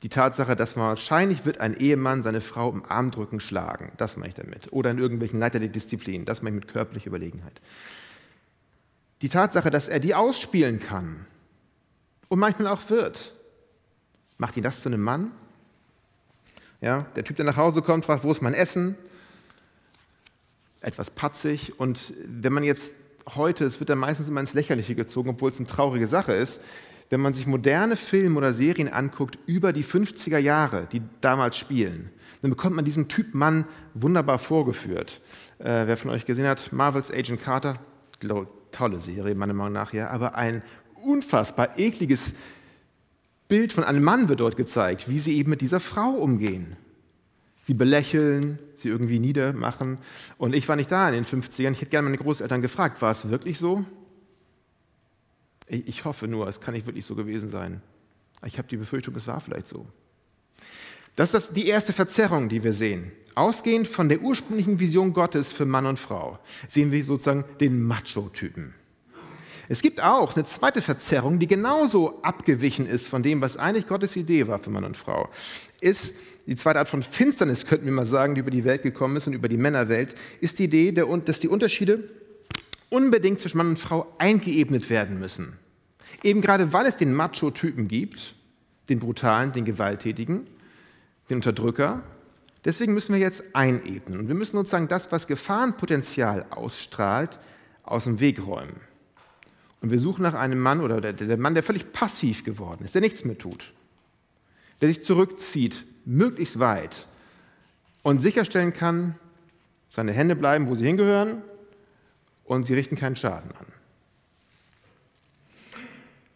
die 0.02 0.08
Tatsache, 0.08 0.56
dass 0.56 0.76
wahrscheinlich 0.76 1.44
wird 1.44 1.60
ein 1.60 1.76
Ehemann 1.76 2.22
seine 2.22 2.40
Frau 2.40 2.70
im 2.70 2.84
Armdrücken 2.84 3.40
schlagen, 3.40 3.92
das 3.96 4.16
meine 4.16 4.28
ich 4.28 4.34
damit, 4.34 4.72
oder 4.72 4.90
in 4.90 4.98
irgendwelchen 4.98 5.38
leiterlichen 5.38 5.72
Disziplinen, 5.72 6.26
das 6.26 6.42
meine 6.42 6.56
ich 6.56 6.64
mit 6.64 6.72
körperlicher 6.72 7.06
Überlegenheit. 7.06 7.60
Die 9.22 9.28
Tatsache, 9.28 9.70
dass 9.70 9.88
er 9.88 10.00
die 10.00 10.14
ausspielen 10.14 10.80
kann, 10.80 11.26
und 12.32 12.38
manchmal 12.38 12.68
auch 12.68 12.88
wird. 12.88 13.30
Macht 14.38 14.56
ihn 14.56 14.62
das 14.62 14.80
zu 14.80 14.88
einem 14.88 15.02
Mann? 15.02 15.32
Ja, 16.82 17.06
der 17.14 17.22
Typ, 17.22 17.36
der 17.36 17.46
nach 17.46 17.56
Hause 17.56 17.80
kommt, 17.80 18.04
fragt, 18.04 18.24
wo 18.24 18.32
ist 18.32 18.42
mein 18.42 18.54
Essen? 18.54 18.96
Etwas 20.80 21.10
patzig. 21.10 21.78
Und 21.78 22.12
wenn 22.26 22.52
man 22.52 22.64
jetzt 22.64 22.96
heute, 23.36 23.64
es 23.64 23.78
wird 23.78 23.88
dann 23.88 23.98
meistens 23.98 24.28
immer 24.28 24.40
ins 24.40 24.52
Lächerliche 24.52 24.96
gezogen, 24.96 25.30
obwohl 25.30 25.52
es 25.52 25.58
eine 25.58 25.66
traurige 25.66 26.08
Sache 26.08 26.32
ist, 26.32 26.60
wenn 27.08 27.20
man 27.20 27.34
sich 27.34 27.46
moderne 27.46 27.94
Filme 27.94 28.36
oder 28.36 28.52
Serien 28.52 28.88
anguckt 28.88 29.38
über 29.46 29.72
die 29.72 29.84
50er 29.84 30.38
Jahre, 30.38 30.88
die 30.90 31.02
damals 31.20 31.56
spielen, 31.56 32.10
dann 32.40 32.50
bekommt 32.50 32.74
man 32.74 32.84
diesen 32.84 33.06
Typ 33.06 33.32
Mann 33.32 33.64
wunderbar 33.94 34.40
vorgeführt. 34.40 35.20
Äh, 35.60 35.86
wer 35.86 35.96
von 35.96 36.10
euch 36.10 36.24
gesehen 36.24 36.48
hat, 36.48 36.72
Marvels 36.72 37.12
Agent 37.12 37.40
Carter, 37.42 37.74
tolle 38.72 38.98
Serie, 38.98 39.36
meiner 39.36 39.54
Meinung 39.54 39.74
nach, 39.74 39.92
ja, 39.92 40.10
aber 40.10 40.34
ein 40.34 40.62
unfassbar 41.04 41.78
ekliges 41.78 42.32
Bild 43.52 43.74
von 43.74 43.84
einem 43.84 44.02
Mann 44.02 44.30
wird 44.30 44.40
dort 44.40 44.56
gezeigt, 44.56 45.10
wie 45.10 45.18
sie 45.18 45.36
eben 45.36 45.50
mit 45.50 45.60
dieser 45.60 45.78
Frau 45.78 46.08
umgehen. 46.12 46.74
Sie 47.64 47.74
belächeln, 47.74 48.58
sie 48.76 48.88
irgendwie 48.88 49.18
niedermachen. 49.18 49.98
Und 50.38 50.54
ich 50.54 50.66
war 50.70 50.76
nicht 50.76 50.90
da 50.90 51.06
in 51.10 51.12
den 51.12 51.26
50ern. 51.26 51.72
Ich 51.72 51.82
hätte 51.82 51.90
gerne 51.90 52.06
meine 52.06 52.16
Großeltern 52.16 52.62
gefragt, 52.62 53.02
war 53.02 53.10
es 53.10 53.28
wirklich 53.28 53.58
so? 53.58 53.84
Ich 55.66 56.06
hoffe 56.06 56.28
nur, 56.28 56.48
es 56.48 56.62
kann 56.62 56.72
nicht 56.72 56.86
wirklich 56.86 57.04
so 57.04 57.14
gewesen 57.14 57.50
sein. 57.50 57.82
Ich 58.46 58.56
habe 58.56 58.68
die 58.68 58.78
Befürchtung, 58.78 59.14
es 59.16 59.26
war 59.26 59.38
vielleicht 59.38 59.68
so. 59.68 59.84
Das 61.14 61.34
ist 61.34 61.54
die 61.54 61.66
erste 61.66 61.92
Verzerrung, 61.92 62.48
die 62.48 62.64
wir 62.64 62.72
sehen. 62.72 63.12
Ausgehend 63.34 63.86
von 63.86 64.08
der 64.08 64.22
ursprünglichen 64.22 64.80
Vision 64.80 65.12
Gottes 65.12 65.52
für 65.52 65.66
Mann 65.66 65.84
und 65.84 66.00
Frau 66.00 66.38
sehen 66.70 66.90
wir 66.90 67.04
sozusagen 67.04 67.44
den 67.60 67.82
Macho-Typen. 67.82 68.72
Es 69.72 69.80
gibt 69.80 70.02
auch 70.02 70.36
eine 70.36 70.44
zweite 70.44 70.82
Verzerrung, 70.82 71.38
die 71.38 71.46
genauso 71.46 72.20
abgewichen 72.20 72.84
ist 72.84 73.08
von 73.08 73.22
dem, 73.22 73.40
was 73.40 73.56
eigentlich 73.56 73.86
Gottes 73.86 74.16
Idee 74.16 74.46
war 74.46 74.58
für 74.58 74.68
Mann 74.68 74.84
und 74.84 74.98
Frau. 74.98 75.30
Ist 75.80 76.12
die 76.46 76.56
zweite 76.56 76.78
Art 76.78 76.90
von 76.90 77.02
Finsternis, 77.02 77.64
könnten 77.64 77.86
wir 77.86 77.92
mal 77.92 78.04
sagen, 78.04 78.34
die 78.34 78.42
über 78.42 78.50
die 78.50 78.64
Welt 78.64 78.82
gekommen 78.82 79.16
ist 79.16 79.26
und 79.28 79.32
über 79.32 79.48
die 79.48 79.56
Männerwelt, 79.56 80.14
ist 80.42 80.58
die 80.58 80.64
Idee, 80.64 80.92
dass 80.92 81.40
die 81.40 81.48
Unterschiede 81.48 82.10
unbedingt 82.90 83.40
zwischen 83.40 83.56
Mann 83.56 83.68
und 83.68 83.78
Frau 83.78 84.14
eingeebnet 84.18 84.90
werden 84.90 85.18
müssen. 85.18 85.56
Eben 86.22 86.42
gerade 86.42 86.74
weil 86.74 86.84
es 86.84 86.98
den 86.98 87.14
Macho-Typen 87.14 87.88
gibt, 87.88 88.34
den 88.90 88.98
brutalen, 88.98 89.52
den 89.52 89.64
gewalttätigen, 89.64 90.48
den 91.30 91.36
Unterdrücker, 91.36 92.02
deswegen 92.66 92.92
müssen 92.92 93.14
wir 93.14 93.20
jetzt 93.22 93.42
einebnen. 93.54 94.20
Und 94.20 94.28
wir 94.28 94.34
müssen 94.34 94.58
sozusagen 94.58 94.88
das, 94.88 95.10
was 95.10 95.26
Gefahrenpotenzial 95.26 96.44
ausstrahlt, 96.50 97.38
aus 97.84 98.04
dem 98.04 98.20
Weg 98.20 98.46
räumen. 98.46 98.91
Und 99.82 99.90
wir 99.90 99.98
suchen 99.98 100.22
nach 100.22 100.34
einem 100.34 100.60
Mann 100.60 100.80
oder 100.80 101.00
der, 101.00 101.12
der 101.12 101.36
Mann, 101.36 101.54
der 101.54 101.64
völlig 101.64 101.92
passiv 101.92 102.44
geworden 102.44 102.84
ist, 102.84 102.94
der 102.94 103.00
nichts 103.00 103.24
mehr 103.24 103.36
tut, 103.36 103.72
der 104.80 104.88
sich 104.88 105.02
zurückzieht, 105.02 105.84
möglichst 106.04 106.60
weit 106.60 107.06
und 108.02 108.22
sicherstellen 108.22 108.72
kann, 108.72 109.16
seine 109.88 110.12
Hände 110.12 110.36
bleiben, 110.36 110.68
wo 110.68 110.74
sie 110.76 110.86
hingehören 110.86 111.42
und 112.44 112.64
sie 112.64 112.74
richten 112.74 112.96
keinen 112.96 113.16
Schaden 113.16 113.50
an. 113.52 113.66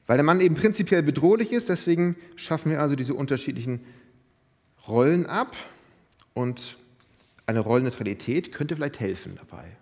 Weil 0.08 0.18
der 0.18 0.24
Mann 0.24 0.40
eben 0.40 0.54
prinzipiell 0.54 1.02
bedrohlich 1.02 1.52
ist, 1.52 1.68
deswegen 1.68 2.16
schaffen 2.36 2.70
wir 2.70 2.80
also 2.80 2.96
diese 2.96 3.14
unterschiedlichen 3.14 3.80
Rollen 4.86 5.26
ab 5.26 5.56
und 6.34 6.76
eine 7.46 7.60
Rollenneutralität 7.60 8.52
könnte 8.52 8.76
vielleicht 8.76 9.00
helfen 9.00 9.36
dabei. 9.36 9.76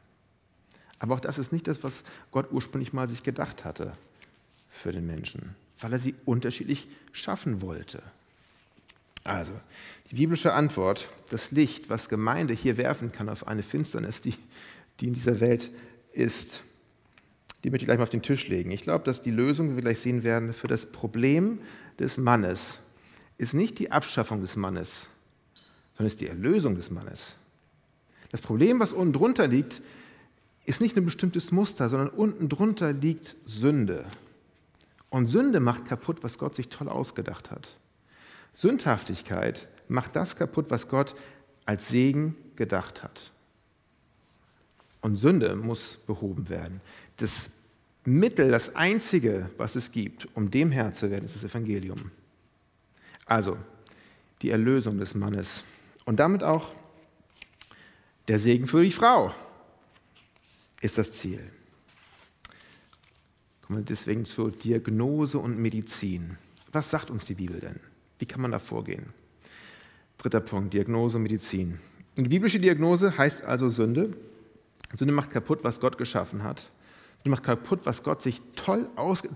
Aber 1.04 1.16
auch 1.16 1.20
das 1.20 1.36
ist 1.36 1.52
nicht 1.52 1.68
das, 1.68 1.84
was 1.84 2.02
Gott 2.30 2.50
ursprünglich 2.50 2.94
mal 2.94 3.08
sich 3.08 3.22
gedacht 3.22 3.66
hatte 3.66 3.92
für 4.70 4.90
den 4.90 5.06
Menschen, 5.06 5.54
weil 5.78 5.92
er 5.92 5.98
sie 5.98 6.14
unterschiedlich 6.24 6.88
schaffen 7.12 7.60
wollte. 7.60 8.02
Also, 9.22 9.52
die 10.10 10.14
biblische 10.14 10.54
Antwort, 10.54 11.06
das 11.28 11.50
Licht, 11.50 11.90
was 11.90 12.08
Gemeinde 12.08 12.54
hier 12.54 12.78
werfen 12.78 13.12
kann 13.12 13.28
auf 13.28 13.46
eine 13.46 13.62
Finsternis, 13.62 14.22
die, 14.22 14.32
die 14.98 15.08
in 15.08 15.12
dieser 15.12 15.40
Welt 15.40 15.70
ist, 16.14 16.62
die 17.64 17.68
möchte 17.68 17.82
ich 17.82 17.86
gleich 17.88 17.98
mal 17.98 18.04
auf 18.04 18.08
den 18.08 18.22
Tisch 18.22 18.48
legen. 18.48 18.70
Ich 18.70 18.80
glaube, 18.80 19.04
dass 19.04 19.20
die 19.20 19.30
Lösung, 19.30 19.72
wie 19.72 19.74
wir 19.74 19.82
gleich 19.82 20.00
sehen 20.00 20.24
werden, 20.24 20.54
für 20.54 20.68
das 20.68 20.86
Problem 20.86 21.60
des 21.98 22.16
Mannes 22.16 22.78
ist 23.36 23.52
nicht 23.52 23.78
die 23.78 23.92
Abschaffung 23.92 24.40
des 24.40 24.56
Mannes, 24.56 25.06
sondern 25.98 26.06
ist 26.06 26.22
die 26.22 26.28
Erlösung 26.28 26.76
des 26.76 26.90
Mannes. 26.90 27.36
Das 28.30 28.40
Problem, 28.40 28.80
was 28.80 28.94
unten 28.94 29.12
drunter 29.12 29.46
liegt, 29.46 29.82
ist 30.64 30.80
nicht 30.80 30.96
ein 30.96 31.04
bestimmtes 31.04 31.52
Muster, 31.52 31.88
sondern 31.88 32.08
unten 32.08 32.48
drunter 32.48 32.92
liegt 32.92 33.36
Sünde. 33.44 34.04
Und 35.10 35.26
Sünde 35.26 35.60
macht 35.60 35.84
kaputt, 35.84 36.18
was 36.22 36.38
Gott 36.38 36.54
sich 36.54 36.68
toll 36.68 36.88
ausgedacht 36.88 37.50
hat. 37.50 37.70
Sündhaftigkeit 38.54 39.68
macht 39.88 40.16
das 40.16 40.36
kaputt, 40.36 40.66
was 40.70 40.88
Gott 40.88 41.14
als 41.66 41.88
Segen 41.88 42.36
gedacht 42.56 43.02
hat. 43.02 43.30
Und 45.00 45.16
Sünde 45.16 45.54
muss 45.54 45.98
behoben 46.06 46.48
werden. 46.48 46.80
Das 47.18 47.50
Mittel, 48.04 48.50
das 48.50 48.74
einzige, 48.74 49.50
was 49.56 49.76
es 49.76 49.92
gibt, 49.92 50.28
um 50.34 50.50
dem 50.50 50.70
Herr 50.70 50.92
zu 50.92 51.10
werden, 51.10 51.24
ist 51.24 51.36
das 51.36 51.44
Evangelium. 51.44 52.10
Also 53.26 53.56
die 54.42 54.50
Erlösung 54.50 54.98
des 54.98 55.14
Mannes 55.14 55.62
und 56.04 56.20
damit 56.20 56.42
auch 56.42 56.72
der 58.28 58.38
Segen 58.38 58.66
für 58.66 58.82
die 58.82 58.90
Frau 58.90 59.34
ist 60.84 60.98
das 60.98 61.12
Ziel. 61.12 61.40
Kommen 63.62 63.78
wir 63.78 63.84
deswegen 63.84 64.26
zur 64.26 64.52
Diagnose 64.52 65.38
und 65.38 65.58
Medizin. 65.58 66.36
Was 66.72 66.90
sagt 66.90 67.08
uns 67.08 67.24
die 67.24 67.34
Bibel 67.34 67.58
denn? 67.58 67.80
Wie 68.18 68.26
kann 68.26 68.42
man 68.42 68.50
da 68.50 68.58
vorgehen? 68.58 69.06
Dritter 70.18 70.40
Punkt, 70.40 70.74
Diagnose 70.74 71.16
und 71.16 71.22
Medizin. 71.22 71.78
Die 72.18 72.28
biblische 72.28 72.60
Diagnose 72.60 73.16
heißt 73.16 73.42
also 73.42 73.70
Sünde. 73.70 74.14
Sünde 74.92 75.14
macht 75.14 75.30
kaputt, 75.30 75.64
was 75.64 75.80
Gott 75.80 75.96
geschaffen 75.96 76.42
hat. 76.42 76.70
Sünde 77.16 77.30
macht 77.30 77.44
kaputt, 77.44 77.80
was 77.84 78.02
Gott 78.02 78.20
sich 78.20 78.42
toll 78.54 78.86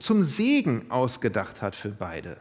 zum 0.01 0.25
Segen 0.25 0.91
ausgedacht 0.91 1.63
hat 1.63 1.75
für 1.75 1.89
beide. 1.89 2.37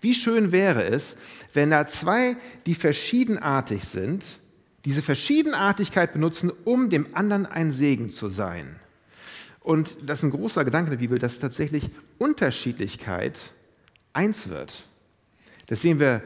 Wie 0.00 0.12
schön 0.12 0.50
wäre 0.50 0.82
es, 0.82 1.16
wenn 1.52 1.70
da 1.70 1.86
zwei, 1.86 2.36
die 2.66 2.74
verschiedenartig 2.74 3.84
sind, 3.84 4.24
diese 4.84 5.02
Verschiedenartigkeit 5.02 6.12
benutzen, 6.12 6.52
um 6.64 6.90
dem 6.90 7.06
anderen 7.14 7.46
ein 7.46 7.72
Segen 7.72 8.10
zu 8.10 8.28
sein. 8.28 8.76
Und 9.60 9.96
das 10.02 10.18
ist 10.18 10.24
ein 10.24 10.30
großer 10.30 10.64
Gedanke 10.64 10.90
der 10.90 10.96
Bibel, 10.98 11.18
dass 11.18 11.38
tatsächlich 11.38 11.90
Unterschiedlichkeit 12.18 13.38
eins 14.12 14.48
wird. 14.48 14.86
Das 15.66 15.82
sehen 15.82 16.00
wir 16.00 16.22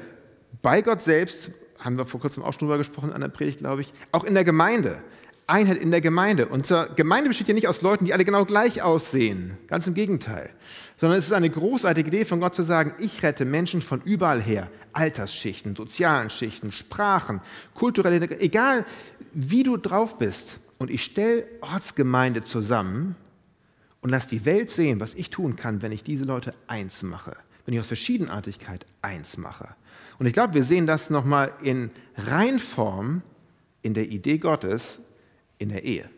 bei 0.62 0.82
Gott 0.82 1.02
selbst, 1.02 1.50
haben 1.78 1.98
wir 1.98 2.06
vor 2.06 2.20
kurzem 2.20 2.42
auch 2.42 2.52
schon 2.52 2.60
drüber 2.60 2.78
gesprochen 2.78 3.12
an 3.12 3.20
der 3.20 3.28
Predigt, 3.28 3.58
glaube 3.58 3.82
ich, 3.82 3.92
auch 4.12 4.24
in 4.24 4.34
der 4.34 4.44
Gemeinde. 4.44 5.02
Einheit 5.46 5.76
in 5.76 5.90
der 5.90 6.00
Gemeinde. 6.00 6.48
Unsere 6.48 6.94
Gemeinde 6.94 7.28
besteht 7.28 7.48
ja 7.48 7.54
nicht 7.54 7.68
aus 7.68 7.82
Leuten, 7.82 8.06
die 8.06 8.14
alle 8.14 8.24
genau 8.24 8.44
gleich 8.44 8.82
aussehen. 8.82 9.58
Ganz 9.66 9.86
im 9.86 9.94
Gegenteil. 9.94 10.50
Sondern 10.96 11.18
es 11.18 11.26
ist 11.26 11.32
eine 11.32 11.50
großartige 11.50 12.08
Idee 12.08 12.24
von 12.24 12.40
Gott 12.40 12.54
zu 12.54 12.62
sagen, 12.62 12.94
ich 12.98 13.22
rette 13.22 13.44
Menschen 13.44 13.82
von 13.82 14.00
überall 14.02 14.40
her. 14.40 14.70
Altersschichten, 14.92 15.76
sozialen 15.76 16.30
Schichten, 16.30 16.72
Sprachen, 16.72 17.40
kulturelle, 17.74 18.40
egal 18.40 18.86
wie 19.32 19.64
du 19.64 19.76
drauf 19.76 20.18
bist. 20.18 20.58
Und 20.78 20.90
ich 20.90 21.04
stelle 21.04 21.46
Ortsgemeinde 21.60 22.42
zusammen 22.42 23.16
und 24.00 24.10
lasse 24.10 24.28
die 24.28 24.44
Welt 24.44 24.70
sehen, 24.70 25.00
was 25.00 25.14
ich 25.14 25.30
tun 25.30 25.56
kann, 25.56 25.82
wenn 25.82 25.92
ich 25.92 26.02
diese 26.02 26.24
Leute 26.24 26.54
eins 26.66 27.02
mache. 27.02 27.36
Wenn 27.66 27.74
ich 27.74 27.80
aus 27.80 27.86
Verschiedenartigkeit 27.86 28.86
eins 29.02 29.36
mache. 29.36 29.68
Und 30.18 30.26
ich 30.26 30.32
glaube, 30.32 30.54
wir 30.54 30.64
sehen 30.64 30.86
das 30.86 31.10
nochmal 31.10 31.52
in 31.62 31.90
Reinform 32.16 33.22
in 33.82 33.94
der 33.94 34.08
Idee 34.08 34.38
Gottes, 34.38 35.00
in 35.64 35.70
der 35.70 35.84
Ehe. 35.84 36.08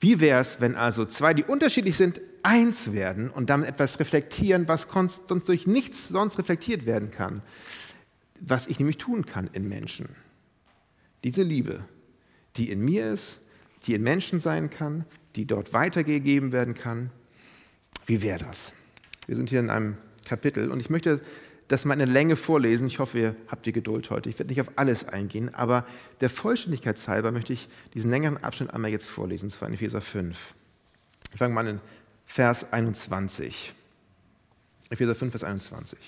Wie 0.00 0.20
wäre 0.20 0.40
es, 0.40 0.60
wenn 0.60 0.74
also 0.74 1.06
zwei, 1.06 1.32
die 1.32 1.44
unterschiedlich 1.44 1.96
sind, 1.96 2.20
eins 2.42 2.92
werden 2.92 3.30
und 3.30 3.48
damit 3.48 3.68
etwas 3.68 4.00
reflektieren, 4.00 4.68
was 4.68 4.88
sonst 5.28 5.48
durch 5.48 5.66
nichts 5.66 6.08
sonst 6.08 6.38
reflektiert 6.38 6.86
werden 6.86 7.10
kann, 7.10 7.40
was 8.40 8.66
ich 8.66 8.78
nämlich 8.78 8.98
tun 8.98 9.24
kann 9.24 9.48
in 9.52 9.68
Menschen. 9.68 10.16
Diese 11.22 11.42
Liebe, 11.42 11.84
die 12.56 12.70
in 12.70 12.80
mir 12.80 13.12
ist, 13.12 13.40
die 13.86 13.94
in 13.94 14.02
Menschen 14.02 14.40
sein 14.40 14.70
kann, 14.70 15.04
die 15.36 15.46
dort 15.46 15.72
weitergegeben 15.72 16.50
werden 16.50 16.74
kann. 16.74 17.10
Wie 18.06 18.22
wäre 18.22 18.40
das? 18.40 18.72
Wir 19.26 19.36
sind 19.36 19.50
hier 19.50 19.60
in 19.60 19.70
einem 19.70 19.96
Kapitel 20.24 20.70
und 20.70 20.80
ich 20.80 20.90
möchte 20.90 21.20
das 21.68 21.84
mal 21.84 21.94
in 21.94 22.00
der 22.00 22.08
Länge 22.08 22.36
vorlesen. 22.36 22.86
Ich 22.86 22.98
hoffe, 22.98 23.18
ihr 23.18 23.36
habt 23.48 23.66
die 23.66 23.72
Geduld 23.72 24.10
heute. 24.10 24.28
Ich 24.28 24.38
werde 24.38 24.50
nicht 24.50 24.60
auf 24.60 24.72
alles 24.76 25.08
eingehen, 25.08 25.54
aber 25.54 25.86
der 26.20 26.28
Vollständigkeit 26.28 26.96
halber 27.08 27.32
möchte 27.32 27.52
ich 27.52 27.68
diesen 27.94 28.10
längeren 28.10 28.42
Abschnitt 28.42 28.70
einmal 28.70 28.90
jetzt 28.90 29.06
vorlesen, 29.06 29.46
und 29.46 29.50
zwar 29.50 29.68
in 29.68 29.74
Epheser 29.74 30.00
5. 30.00 30.54
Ich 31.32 31.38
fange 31.38 31.54
mal 31.54 31.62
an 31.62 31.66
in 31.74 31.80
Vers 32.26 32.72
21. 32.72 33.72
Epheser 34.90 35.14
5, 35.14 35.30
Vers 35.30 35.44
21. 35.44 35.98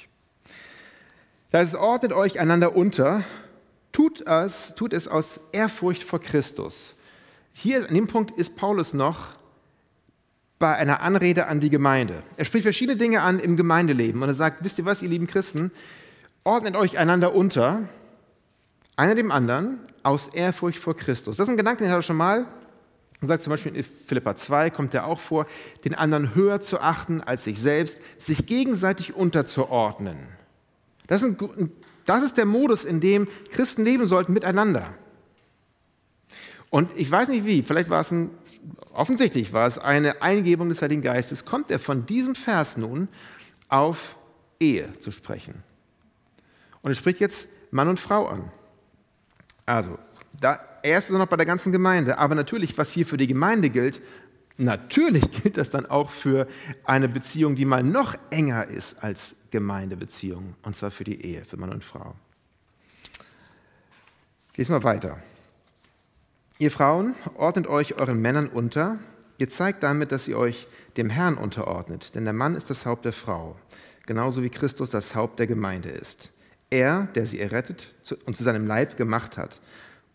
Da 1.50 1.60
es 1.60 1.74
ordnet 1.74 2.12
euch 2.12 2.40
einander 2.40 2.76
unter, 2.76 3.22
tut 3.92 4.26
es, 4.26 4.74
tut 4.74 4.92
es 4.92 5.08
aus 5.08 5.40
Ehrfurcht 5.52 6.02
vor 6.02 6.20
Christus. 6.20 6.94
Hier 7.52 7.88
an 7.88 7.94
dem 7.94 8.08
Punkt 8.08 8.36
ist 8.36 8.56
Paulus 8.56 8.92
noch 8.92 9.36
bei 10.58 10.74
einer 10.74 11.00
Anrede 11.00 11.46
an 11.46 11.60
die 11.60 11.70
Gemeinde. 11.70 12.22
Er 12.36 12.44
spricht 12.44 12.62
verschiedene 12.62 12.96
Dinge 12.96 13.22
an 13.22 13.38
im 13.38 13.56
Gemeindeleben 13.56 14.22
und 14.22 14.28
er 14.28 14.34
sagt, 14.34 14.64
wisst 14.64 14.78
ihr 14.78 14.84
was, 14.84 15.02
ihr 15.02 15.08
lieben 15.08 15.26
Christen, 15.26 15.70
ordnet 16.44 16.76
euch 16.76 16.98
einander 16.98 17.34
unter, 17.34 17.82
einer 18.96 19.14
dem 19.14 19.30
anderen, 19.30 19.80
aus 20.02 20.28
Ehrfurcht 20.28 20.78
vor 20.78 20.96
Christus. 20.96 21.36
Das 21.36 21.48
ist 21.48 21.52
ein 21.52 21.56
Gedanke, 21.56 21.82
den 21.82 21.90
hat 21.90 21.98
er 21.98 22.02
schon 22.02 22.16
mal. 22.16 22.46
Er 23.20 23.28
sagt 23.28 23.42
zum 23.42 23.50
Beispiel 23.50 23.74
in 23.74 23.84
Philippa 23.84 24.36
2, 24.36 24.70
kommt 24.70 24.94
er 24.94 25.06
auch 25.06 25.18
vor, 25.20 25.46
den 25.84 25.94
anderen 25.94 26.34
höher 26.34 26.60
zu 26.60 26.80
achten 26.80 27.20
als 27.20 27.44
sich 27.44 27.60
selbst, 27.60 27.98
sich 28.18 28.46
gegenseitig 28.46 29.14
unterzuordnen. 29.14 30.28
Das 31.06 31.22
ist, 31.22 31.40
ein, 31.40 31.72
das 32.06 32.22
ist 32.22 32.36
der 32.36 32.46
Modus, 32.46 32.84
in 32.84 33.00
dem 33.00 33.28
Christen 33.50 33.84
leben 33.84 34.06
sollten 34.06 34.32
miteinander. 34.32 34.94
Und 36.74 36.90
ich 36.96 37.08
weiß 37.08 37.28
nicht 37.28 37.44
wie, 37.44 37.62
vielleicht 37.62 37.88
war 37.88 38.00
es 38.00 38.10
ein 38.10 38.30
offensichtlich 38.92 39.52
war 39.52 39.64
es 39.68 39.78
eine 39.78 40.22
Eingebung 40.22 40.70
des 40.70 40.82
Heiligen 40.82 41.02
Geistes, 41.02 41.44
kommt 41.44 41.70
er 41.70 41.78
von 41.78 42.04
diesem 42.04 42.34
Vers 42.34 42.76
nun 42.76 43.06
auf 43.68 44.16
Ehe 44.58 44.92
zu 44.98 45.12
sprechen. 45.12 45.62
Und 46.82 46.90
er 46.90 46.96
spricht 46.96 47.20
jetzt 47.20 47.46
Mann 47.70 47.87
und 47.87 48.00
Frau 48.00 48.26
an. 48.26 48.50
Also, 49.66 50.00
da, 50.32 50.58
er 50.82 50.98
ist 50.98 51.10
noch 51.10 51.26
bei 51.26 51.37
der 51.37 51.46
ganzen 51.46 51.70
Gemeinde, 51.70 52.18
aber 52.18 52.34
natürlich, 52.34 52.76
was 52.76 52.90
hier 52.90 53.06
für 53.06 53.18
die 53.18 53.28
Gemeinde 53.28 53.70
gilt, 53.70 54.02
natürlich 54.56 55.30
gilt 55.42 55.56
das 55.56 55.70
dann 55.70 55.87
auch 55.87 56.10
für 56.10 56.48
eine 56.82 57.08
Beziehung, 57.08 57.54
die 57.54 57.66
mal 57.66 57.84
noch 57.84 58.16
enger 58.30 58.66
ist 58.66 59.00
als 59.00 59.37
Gemeindebeziehung, 59.52 60.56
und 60.62 60.74
zwar 60.74 60.90
für 60.90 61.04
die 61.04 61.24
Ehe, 61.24 61.44
für 61.44 61.56
Mann 61.56 61.70
und 61.70 61.84
Frau. 61.84 62.16
Lesen 64.56 64.74
wir 64.74 64.82
weiter. 64.82 65.18
Ihr 66.58 66.70
Frauen, 66.70 67.14
ordnet 67.34 67.66
euch 67.66 67.96
euren 67.96 68.20
Männern 68.20 68.48
unter, 68.48 68.98
Ihr 69.38 69.48
zeigt 69.48 69.82
damit, 69.82 70.12
dass 70.12 70.28
ihr 70.28 70.38
euch 70.38 70.68
dem 70.96 71.10
Herrn 71.10 71.36
unterordnet, 71.36 72.14
denn 72.14 72.24
der 72.24 72.32
Mann 72.32 72.54
ist 72.54 72.70
das 72.70 72.86
Haupt 72.86 73.04
der 73.04 73.12
Frau, 73.12 73.56
genauso 74.06 74.42
wie 74.44 74.50
Christus 74.50 74.90
das 74.90 75.14
Haupt 75.16 75.40
der 75.40 75.48
Gemeinde 75.48 75.88
ist. 75.88 76.30
Er, 76.70 77.08
der 77.14 77.26
sie 77.26 77.40
errettet 77.40 77.92
und 78.26 78.36
zu 78.36 78.44
seinem 78.44 78.66
Leib 78.66 78.96
gemacht 78.96 79.36
hat. 79.36 79.60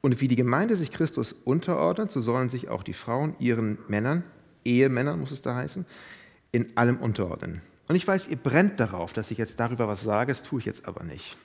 Und 0.02 0.22
wie 0.22 0.30
die 0.30 0.38
Gemeinde 0.38 0.78
sich 0.78 0.92
Christus 0.92 1.34
unterordnet, 1.44 2.14
so 2.14 2.22
sollen 2.22 2.50
sich 2.50 2.70
auch 2.70 2.84
die 2.84 2.94
Frauen 2.94 3.36
ihren 3.40 3.78
Männern, 3.88 4.24
Ehemännern 4.64 5.20
muss 5.20 5.32
es 5.32 5.42
da 5.42 5.56
heißen, 5.56 5.86
in 6.54 6.78
allem 6.78 6.98
unterordnen. 6.98 7.62
Und 7.90 7.96
ich 7.96 8.08
weiß, 8.08 8.28
ihr 8.28 8.38
brennt 8.38 8.80
darauf, 8.80 9.12
dass 9.12 9.32
ich 9.32 9.38
jetzt 9.38 9.60
darüber 9.60 9.88
was 9.90 10.02
sage, 10.02 10.32
das 10.32 10.44
tue 10.44 10.60
ich 10.60 10.66
jetzt 10.66 10.88
aber 10.88 11.04
nicht. 11.04 11.38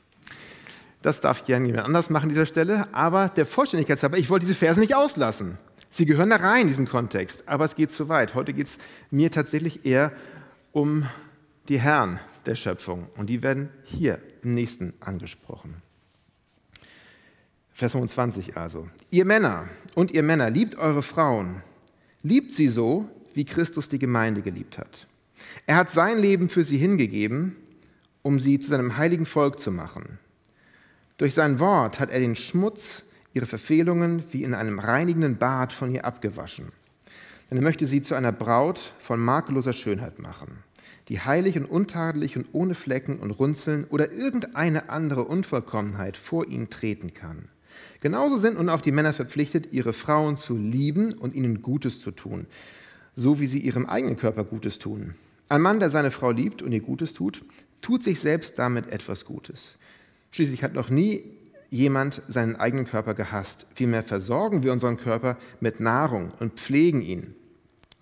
Das 1.04 1.20
darf 1.20 1.44
gerne 1.44 1.66
jemand 1.66 1.84
anders 1.84 2.08
machen 2.08 2.24
an 2.24 2.28
dieser 2.30 2.46
Stelle, 2.46 2.88
aber 2.94 3.28
der 3.28 3.44
Vollständigkeit 3.44 4.02
halber, 4.02 4.16
ich 4.16 4.30
wollte 4.30 4.46
diese 4.46 4.58
Verse 4.58 4.80
nicht 4.80 4.94
auslassen. 4.94 5.58
Sie 5.90 6.06
gehören 6.06 6.30
da 6.30 6.36
rein, 6.36 6.62
in 6.62 6.68
diesen 6.68 6.88
Kontext, 6.88 7.42
aber 7.44 7.66
es 7.66 7.76
geht 7.76 7.90
zu 7.90 8.08
weit. 8.08 8.34
Heute 8.34 8.54
geht 8.54 8.68
es 8.68 8.78
mir 9.10 9.30
tatsächlich 9.30 9.84
eher 9.84 10.12
um 10.72 11.06
die 11.68 11.78
Herren 11.78 12.20
der 12.46 12.54
Schöpfung 12.54 13.08
und 13.18 13.28
die 13.28 13.42
werden 13.42 13.68
hier 13.82 14.18
im 14.42 14.54
nächsten 14.54 14.94
angesprochen. 15.00 15.82
Vers 17.74 17.92
25 17.92 18.56
also. 18.56 18.88
Ihr 19.10 19.26
Männer 19.26 19.68
und 19.94 20.10
ihr 20.10 20.22
Männer, 20.22 20.48
liebt 20.48 20.74
eure 20.76 21.02
Frauen, 21.02 21.62
liebt 22.22 22.54
sie 22.54 22.68
so, 22.68 23.06
wie 23.34 23.44
Christus 23.44 23.90
die 23.90 23.98
Gemeinde 23.98 24.40
geliebt 24.40 24.78
hat. 24.78 25.06
Er 25.66 25.76
hat 25.76 25.90
sein 25.90 26.18
Leben 26.18 26.48
für 26.48 26.64
sie 26.64 26.78
hingegeben, 26.78 27.56
um 28.22 28.40
sie 28.40 28.58
zu 28.58 28.70
seinem 28.70 28.96
heiligen 28.96 29.26
Volk 29.26 29.60
zu 29.60 29.70
machen. 29.70 30.18
Durch 31.16 31.34
sein 31.34 31.60
Wort 31.60 32.00
hat 32.00 32.10
er 32.10 32.18
den 32.18 32.34
Schmutz, 32.34 33.04
ihre 33.34 33.46
Verfehlungen 33.46 34.24
wie 34.32 34.42
in 34.42 34.52
einem 34.52 34.80
reinigenden 34.80 35.36
Bad 35.36 35.72
von 35.72 35.92
ihr 35.94 36.04
abgewaschen. 36.04 36.72
Denn 37.50 37.58
er 37.58 37.62
möchte 37.62 37.86
sie 37.86 38.00
zu 38.00 38.16
einer 38.16 38.32
Braut 38.32 38.92
von 38.98 39.20
makelloser 39.20 39.74
Schönheit 39.74 40.18
machen, 40.18 40.64
die 41.08 41.20
heilig 41.20 41.56
und 41.56 41.66
untadelig 41.66 42.36
und 42.36 42.46
ohne 42.52 42.74
Flecken 42.74 43.20
und 43.20 43.30
Runzeln 43.30 43.84
oder 43.84 44.10
irgendeine 44.10 44.88
andere 44.88 45.24
Unvollkommenheit 45.24 46.16
vor 46.16 46.48
ihn 46.48 46.68
treten 46.68 47.14
kann. 47.14 47.48
Genauso 48.00 48.38
sind 48.38 48.56
nun 48.56 48.68
auch 48.68 48.80
die 48.80 48.92
Männer 48.92 49.14
verpflichtet, 49.14 49.72
ihre 49.72 49.92
Frauen 49.92 50.36
zu 50.36 50.56
lieben 50.56 51.12
und 51.12 51.34
ihnen 51.36 51.62
Gutes 51.62 52.00
zu 52.00 52.10
tun, 52.10 52.46
so 53.14 53.38
wie 53.38 53.46
sie 53.46 53.60
ihrem 53.60 53.86
eigenen 53.86 54.16
Körper 54.16 54.42
Gutes 54.42 54.80
tun. 54.80 55.14
Ein 55.48 55.62
Mann, 55.62 55.78
der 55.78 55.90
seine 55.90 56.10
Frau 56.10 56.32
liebt 56.32 56.60
und 56.60 56.72
ihr 56.72 56.80
Gutes 56.80 57.14
tut, 57.14 57.44
tut 57.82 58.02
sich 58.02 58.18
selbst 58.18 58.58
damit 58.58 58.88
etwas 58.88 59.24
Gutes. 59.24 59.76
Schließlich 60.34 60.64
hat 60.64 60.74
noch 60.74 60.90
nie 60.90 61.22
jemand 61.70 62.20
seinen 62.26 62.56
eigenen 62.56 62.86
Körper 62.86 63.14
gehasst. 63.14 63.66
Vielmehr 63.76 64.02
versorgen 64.02 64.64
wir 64.64 64.72
unseren 64.72 64.96
Körper 64.96 65.36
mit 65.60 65.78
Nahrung 65.78 66.32
und 66.40 66.54
pflegen 66.54 67.02
ihn, 67.02 67.36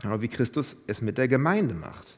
genau 0.00 0.22
wie 0.22 0.28
Christus 0.28 0.74
es 0.86 1.02
mit 1.02 1.18
der 1.18 1.28
Gemeinde 1.28 1.74
macht, 1.74 2.16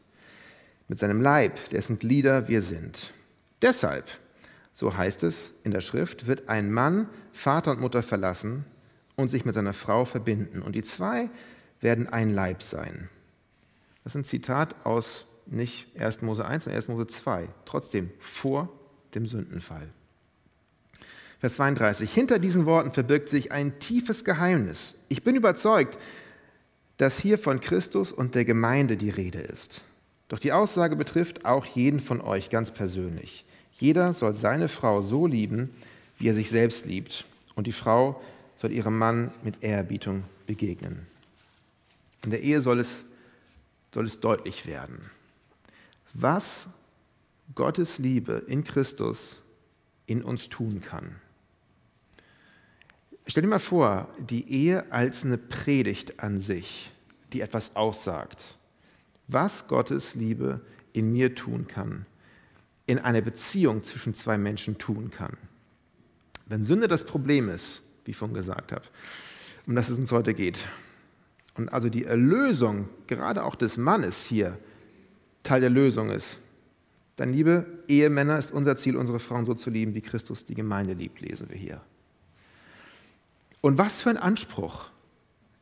mit 0.86 1.00
seinem 1.00 1.20
Leib, 1.20 1.68
dessen 1.70 1.98
Glieder 1.98 2.46
wir 2.46 2.62
sind. 2.62 3.12
Deshalb, 3.60 4.08
so 4.72 4.96
heißt 4.96 5.24
es 5.24 5.52
in 5.64 5.72
der 5.72 5.80
Schrift, 5.80 6.28
wird 6.28 6.48
ein 6.48 6.70
Mann 6.70 7.08
Vater 7.32 7.72
und 7.72 7.80
Mutter 7.80 8.04
verlassen 8.04 8.64
und 9.16 9.30
sich 9.30 9.44
mit 9.44 9.56
seiner 9.56 9.72
Frau 9.72 10.04
verbinden. 10.04 10.62
Und 10.62 10.76
die 10.76 10.84
zwei 10.84 11.28
werden 11.80 12.06
ein 12.06 12.30
Leib 12.30 12.62
sein. 12.62 13.08
Das 14.04 14.14
ist 14.14 14.20
ein 14.20 14.24
Zitat 14.24 14.86
aus 14.86 15.26
nicht 15.46 15.88
1. 16.00 16.22
Mose 16.22 16.46
1, 16.46 16.62
sondern 16.62 16.76
1. 16.76 16.86
Mose 16.86 17.08
2. 17.08 17.48
Trotzdem 17.64 18.12
vor 18.20 18.68
dem 19.16 19.26
Sündenfall. 19.26 19.90
Vers 21.44 21.56
32. 21.56 22.10
Hinter 22.10 22.38
diesen 22.38 22.64
Worten 22.64 22.90
verbirgt 22.90 23.28
sich 23.28 23.52
ein 23.52 23.78
tiefes 23.78 24.24
Geheimnis. 24.24 24.94
Ich 25.10 25.22
bin 25.22 25.36
überzeugt, 25.36 25.98
dass 26.96 27.18
hier 27.18 27.36
von 27.36 27.60
Christus 27.60 28.12
und 28.12 28.34
der 28.34 28.46
Gemeinde 28.46 28.96
die 28.96 29.10
Rede 29.10 29.40
ist. 29.40 29.82
Doch 30.28 30.38
die 30.38 30.52
Aussage 30.52 30.96
betrifft 30.96 31.44
auch 31.44 31.66
jeden 31.66 32.00
von 32.00 32.22
euch 32.22 32.48
ganz 32.48 32.70
persönlich. 32.70 33.44
Jeder 33.72 34.14
soll 34.14 34.32
seine 34.32 34.70
Frau 34.70 35.02
so 35.02 35.26
lieben, 35.26 35.68
wie 36.16 36.30
er 36.30 36.34
sich 36.34 36.48
selbst 36.48 36.86
liebt. 36.86 37.26
Und 37.54 37.66
die 37.66 37.72
Frau 37.72 38.22
soll 38.56 38.72
ihrem 38.72 38.96
Mann 38.96 39.30
mit 39.42 39.62
Ehrerbietung 39.62 40.24
begegnen. 40.46 41.06
In 42.24 42.30
der 42.30 42.42
Ehe 42.42 42.62
soll 42.62 42.80
es, 42.80 43.04
soll 43.92 44.06
es 44.06 44.18
deutlich 44.18 44.66
werden, 44.66 45.10
was 46.14 46.68
Gottes 47.54 47.98
Liebe 47.98 48.42
in 48.46 48.64
Christus 48.64 49.36
in 50.06 50.22
uns 50.22 50.48
tun 50.48 50.80
kann. 50.80 51.20
Stell 53.26 53.42
dir 53.42 53.48
mal 53.48 53.58
vor, 53.58 54.08
die 54.18 54.50
Ehe 54.50 54.92
als 54.92 55.24
eine 55.24 55.38
Predigt 55.38 56.20
an 56.20 56.40
sich, 56.40 56.92
die 57.32 57.40
etwas 57.40 57.74
aussagt, 57.74 58.58
was 59.28 59.66
Gottes 59.66 60.14
Liebe 60.14 60.60
in 60.92 61.10
mir 61.12 61.34
tun 61.34 61.66
kann, 61.66 62.04
in 62.86 62.98
einer 62.98 63.22
Beziehung 63.22 63.82
zwischen 63.82 64.14
zwei 64.14 64.36
Menschen 64.36 64.76
tun 64.76 65.10
kann. 65.10 65.38
Wenn 66.46 66.64
Sünde 66.64 66.86
das 66.86 67.04
Problem 67.04 67.48
ist, 67.48 67.80
wie 68.04 68.10
ich 68.10 68.16
vorhin 68.18 68.34
gesagt 68.34 68.72
habe, 68.72 68.84
um 69.66 69.74
das 69.74 69.88
es 69.88 69.98
uns 69.98 70.12
heute 70.12 70.34
geht, 70.34 70.58
und 71.56 71.72
also 71.72 71.88
die 71.88 72.04
Erlösung 72.04 72.88
gerade 73.06 73.44
auch 73.44 73.54
des 73.54 73.76
Mannes 73.76 74.24
hier 74.24 74.58
Teil 75.44 75.60
der 75.60 75.70
Lösung 75.70 76.10
ist, 76.10 76.38
dann, 77.16 77.32
liebe 77.32 77.64
Ehemänner, 77.86 78.38
ist 78.38 78.50
unser 78.50 78.76
Ziel, 78.76 78.96
unsere 78.96 79.20
Frauen 79.20 79.46
so 79.46 79.54
zu 79.54 79.70
lieben, 79.70 79.94
wie 79.94 80.00
Christus 80.00 80.44
die 80.44 80.54
Gemeinde 80.54 80.94
liebt, 80.94 81.20
lesen 81.20 81.48
wir 81.48 81.56
hier. 81.56 81.80
Und 83.64 83.78
was 83.78 84.02
für 84.02 84.10
ein 84.10 84.18
Anspruch, 84.18 84.84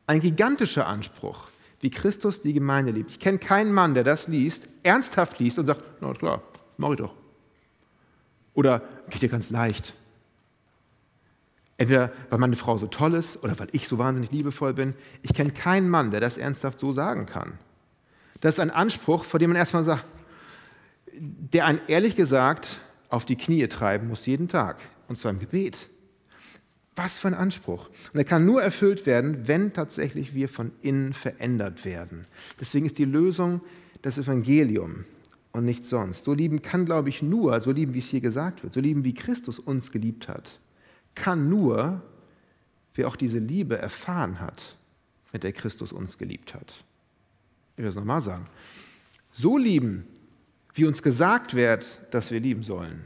ein 0.07 0.19
gigantischer 0.19 0.87
Anspruch, 0.87 1.47
wie 1.79 1.89
Christus 1.89 2.41
die 2.41 2.51
Gemeinde 2.51 2.91
liebt. 2.91 3.11
Ich 3.11 3.19
kenne 3.21 3.37
keinen 3.37 3.71
Mann, 3.71 3.93
der 3.93 4.03
das 4.03 4.27
liest, 4.27 4.67
ernsthaft 4.83 5.39
liest 5.39 5.57
und 5.57 5.67
sagt, 5.67 5.81
na 6.01 6.11
klar, 6.11 6.41
mach 6.75 6.89
ich 6.89 6.97
doch. 6.97 7.13
Oder 8.55 8.81
geht 9.09 9.21
dir 9.21 9.29
ganz 9.29 9.51
leicht. 9.51 9.93
Entweder 11.77 12.11
weil 12.29 12.39
meine 12.39 12.57
Frau 12.57 12.77
so 12.77 12.87
toll 12.87 13.13
ist 13.13 13.41
oder 13.41 13.57
weil 13.57 13.69
ich 13.71 13.87
so 13.87 13.97
wahnsinnig 13.97 14.31
liebevoll 14.31 14.73
bin. 14.73 14.95
Ich 15.21 15.33
kenne 15.33 15.51
keinen 15.51 15.87
Mann, 15.87 16.11
der 16.11 16.19
das 16.19 16.37
ernsthaft 16.37 16.81
so 16.81 16.91
sagen 16.91 17.25
kann. 17.25 17.57
Das 18.41 18.55
ist 18.55 18.59
ein 18.59 18.69
Anspruch, 18.69 19.23
vor 19.23 19.39
dem 19.39 19.51
man 19.51 19.57
erstmal 19.57 19.85
sagt, 19.85 20.03
der 21.13 21.67
einen 21.67 21.79
ehrlich 21.87 22.17
gesagt 22.17 22.81
auf 23.07 23.23
die 23.23 23.37
Knie 23.37 23.65
treiben 23.69 24.09
muss 24.09 24.25
jeden 24.25 24.49
Tag, 24.49 24.81
und 25.07 25.17
zwar 25.17 25.31
im 25.31 25.39
Gebet. 25.39 25.87
Was 26.95 27.17
für 27.17 27.27
ein 27.27 27.33
Anspruch. 27.33 27.89
Und 28.13 28.19
er 28.19 28.25
kann 28.25 28.45
nur 28.45 28.61
erfüllt 28.61 29.05
werden, 29.05 29.47
wenn 29.47 29.73
tatsächlich 29.73 30.35
wir 30.35 30.47
von 30.47 30.71
innen 30.81 31.13
verändert 31.13 31.85
werden. 31.85 32.27
Deswegen 32.59 32.85
ist 32.85 32.97
die 32.97 33.05
Lösung 33.05 33.61
das 34.03 34.17
Evangelium 34.17 35.05
und 35.53 35.65
nichts 35.65 35.89
sonst. 35.89 36.23
So 36.23 36.33
lieben 36.33 36.61
kann, 36.61 36.85
glaube 36.85 37.09
ich, 37.09 37.21
nur, 37.21 37.59
so 37.61 37.71
lieben, 37.71 37.93
wie 37.93 37.99
es 37.99 38.09
hier 38.09 38.21
gesagt 38.21 38.63
wird, 38.63 38.73
so 38.73 38.79
lieben, 38.79 39.03
wie 39.03 39.13
Christus 39.13 39.59
uns 39.59 39.91
geliebt 39.91 40.27
hat, 40.27 40.59
kann 41.15 41.49
nur, 41.49 42.01
wer 42.95 43.07
auch 43.07 43.15
diese 43.15 43.39
Liebe 43.39 43.77
erfahren 43.77 44.39
hat, 44.39 44.75
mit 45.31 45.43
der 45.43 45.53
Christus 45.53 45.91
uns 45.91 46.17
geliebt 46.17 46.53
hat. 46.53 46.83
Ich 47.75 47.83
will 47.83 47.89
es 47.89 47.95
nochmal 47.95 48.21
sagen. 48.21 48.47
So 49.31 49.57
lieben, 49.57 50.05
wie 50.75 50.85
uns 50.85 51.01
gesagt 51.01 51.55
wird, 51.55 51.85
dass 52.11 52.29
wir 52.29 52.39
lieben 52.39 52.63
sollen, 52.63 53.05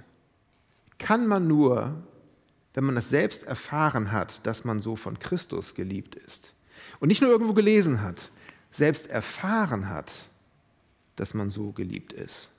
kann 0.98 1.28
man 1.28 1.48
nur, 1.48 2.04
wenn 2.78 2.84
man 2.84 2.98
es 2.98 3.10
selbst 3.10 3.42
erfahren 3.42 4.12
hat, 4.12 4.46
dass 4.46 4.64
man 4.64 4.82
so 4.82 4.96
von 4.96 5.18
Christus 5.18 5.74
geliebt 5.74 6.14
ist. 6.14 6.54
Und 7.00 7.08
nicht 7.08 7.24
nur 7.24 7.32
irgendwo 7.32 7.54
gelesen 7.54 8.04
hat, 8.04 8.30
selbst 8.70 9.08
erfahren 9.08 9.90
hat, 9.90 10.12
dass 11.16 11.34
man 11.34 11.50
so 11.50 11.72
geliebt 11.72 12.14
ist. 12.14 12.50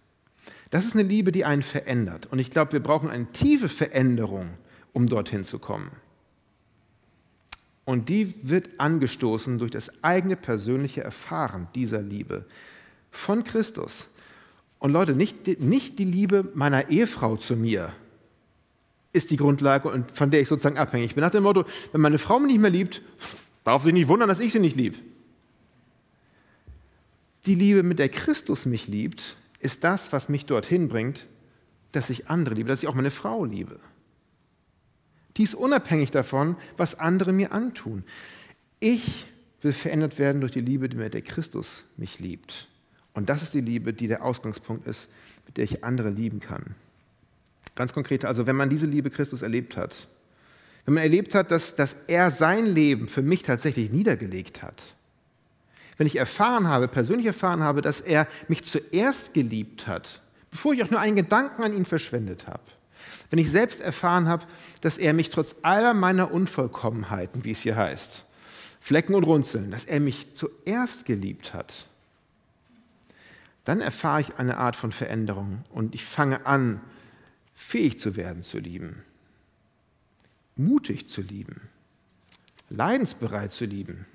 Das 0.71 0.85
ist 0.85 0.95
eine 0.95 1.05
Liebe, 1.05 1.31
die 1.31 1.45
einen 1.45 1.63
verändert. 1.63 2.27
Und 2.33 2.41
ich 2.41 2.51
glaube, 2.51 2.73
wir 2.73 2.83
brauchen 2.83 3.09
eine 3.09 3.31
tiefe 3.31 3.69
Veränderung, 3.69 4.59
um 4.93 5.09
dorthin 5.09 5.45
zu 5.45 5.61
kommen. 5.61 5.93
Und 7.85 8.09
die 8.09 8.35
wird 8.43 8.71
angestoßen 8.79 9.59
durch 9.59 9.71
das 9.71 10.03
eigene 10.03 10.35
persönliche 10.35 11.05
Erfahren 11.05 11.69
dieser 11.77 12.03
Liebe 12.03 12.45
von 13.13 13.45
Christus. 13.45 14.09
Und 14.81 14.91
Leute, 14.91 15.13
nicht, 15.13 15.61
nicht 15.61 15.97
die 16.01 16.05
Liebe 16.05 16.51
meiner 16.55 16.89
Ehefrau 16.89 17.37
zu 17.37 17.55
mir 17.55 17.93
ist 19.13 19.31
die 19.31 19.37
Grundlage 19.37 19.89
und 19.89 20.11
von 20.17 20.31
der 20.31 20.41
ich 20.41 20.49
sozusagen 20.49 20.79
abhängig 20.79 21.15
bin. 21.15 21.23
Nach 21.23 21.31
dem 21.31 21.43
Motto, 21.43 21.65
wenn 21.93 22.01
meine 22.01 22.19
Frau 22.19 22.39
mich 22.39 22.53
nicht 22.53 22.61
mehr 22.61 22.71
liebt, 22.71 23.03
darf 23.65 23.85
sie 23.85 23.93
nicht 23.93 24.09
wundern, 24.09 24.29
dass 24.29 24.41
ich 24.41 24.53
sie 24.53 24.61
nicht 24.61 24.77
liebe. 24.77 24.99
Die 27.47 27.55
Liebe, 27.55 27.83
mit 27.83 27.99
der 27.99 28.09
Christus 28.09 28.67
mich 28.67 28.89
liebt, 28.89 29.37
ist 29.61 29.85
das, 29.85 30.13
was 30.13 30.29
mich 30.29 30.47
dorthin 30.47 30.89
bringt, 30.89 31.27
dass 31.93 32.11
ich 32.11 32.29
andere 32.29 32.55
liebe, 32.55 32.69
dass 32.69 32.83
ich 32.83 32.89
auch 32.89 32.95
meine 32.95 33.11
Frau 33.11 33.45
liebe. 33.45 33.81
Die 35.37 35.45
ist 35.45 35.55
unabhängig 35.55 36.11
davon, 36.11 36.57
was 36.77 36.99
andere 36.99 37.33
mir 37.33 37.53
antun. 37.53 38.05
Ich 38.81 39.27
will 39.63 39.73
verändert 39.73 40.19
werden 40.19 40.41
durch 40.41 40.53
die 40.53 40.61
Liebe, 40.61 40.89
mit 40.95 41.15
der 41.15 41.23
Christus 41.23 41.85
mich 41.97 42.19
liebt. 42.19 42.69
Und 43.15 43.29
das 43.29 43.43
ist 43.43 43.55
die 43.55 43.61
Liebe, 43.61 43.93
die 43.93 44.09
der 44.09 44.25
Ausgangspunkt 44.25 44.87
ist, 44.87 45.09
mit 45.47 45.57
der 45.57 45.65
ich 45.65 45.83
andere 45.85 46.11
lieben 46.11 46.41
kann. 46.41 46.75
Ganz 47.79 47.93
konkret, 47.93 48.25
also 48.25 48.45
wenn 48.49 48.57
man 48.57 48.69
diese 48.69 48.87
Liebe 48.87 49.09
Christus 49.09 49.43
erlebt 49.43 49.77
hat, 49.77 49.95
wenn 50.85 50.95
man 50.95 51.05
erlebt 51.05 51.37
hat, 51.37 51.53
dass, 51.53 51.77
dass 51.77 51.95
er 52.09 52.33
sein 52.33 52.67
Leben 52.67 53.07
für 53.07 53.23
mich 53.23 53.45
tatsächlich 53.45 53.93
niedergelegt 53.93 54.63
hat, 54.63 54.83
wenn 55.97 56.09
ich 56.09 56.17
erfahren 56.17 56.67
habe, 56.67 56.89
persönlich 56.89 57.27
erfahren 57.27 57.63
habe, 57.63 57.81
dass 57.81 58.01
er 58.01 58.27
mich 58.49 58.65
zuerst 58.65 59.33
geliebt 59.33 59.87
hat, 59.87 60.21
bevor 60.51 60.73
ich 60.73 60.83
auch 60.83 60.91
nur 60.91 60.99
einen 60.99 61.15
Gedanken 61.15 61.63
an 61.63 61.73
ihn 61.73 61.85
verschwendet 61.85 62.49
habe, 62.49 62.65
wenn 63.31 63.39
ich 63.39 63.49
selbst 63.49 63.81
erfahren 63.81 64.27
habe, 64.27 64.45
dass 64.81 64.99
er 64.99 65.13
mich 65.13 65.31
trotz 65.31 65.55
aller 65.63 65.95
meiner 65.95 66.33
Unvollkommenheiten, 66.33 67.45
wie 67.45 67.53
es 67.53 67.61
hier 67.61 67.77
heißt, 67.77 68.25
Flecken 68.81 69.15
und 69.15 69.23
Runzeln, 69.23 69.71
dass 69.71 69.85
er 69.85 70.01
mich 70.01 70.35
zuerst 70.35 71.05
geliebt 71.05 71.55
hat, 71.55 71.87
dann 73.65 73.81
erfahre 73.81 74.23
ich 74.23 74.35
eine 74.37 74.57
Art 74.57 74.75
von 74.75 74.91
Veränderung 74.91 75.65
und 75.71 75.95
ich 75.95 76.05
fange 76.05 76.45
an, 76.45 76.81
fähig 77.59 77.99
zu 77.99 78.17
werden 78.17 78.43
zu 78.43 78.59
lieben, 78.59 79.03
mutig 80.57 81.09
zu 81.09 81.21
lieben, 81.21 81.61
leidensbereit 82.71 83.53
zu 83.53 83.65
lieben, 83.65 84.07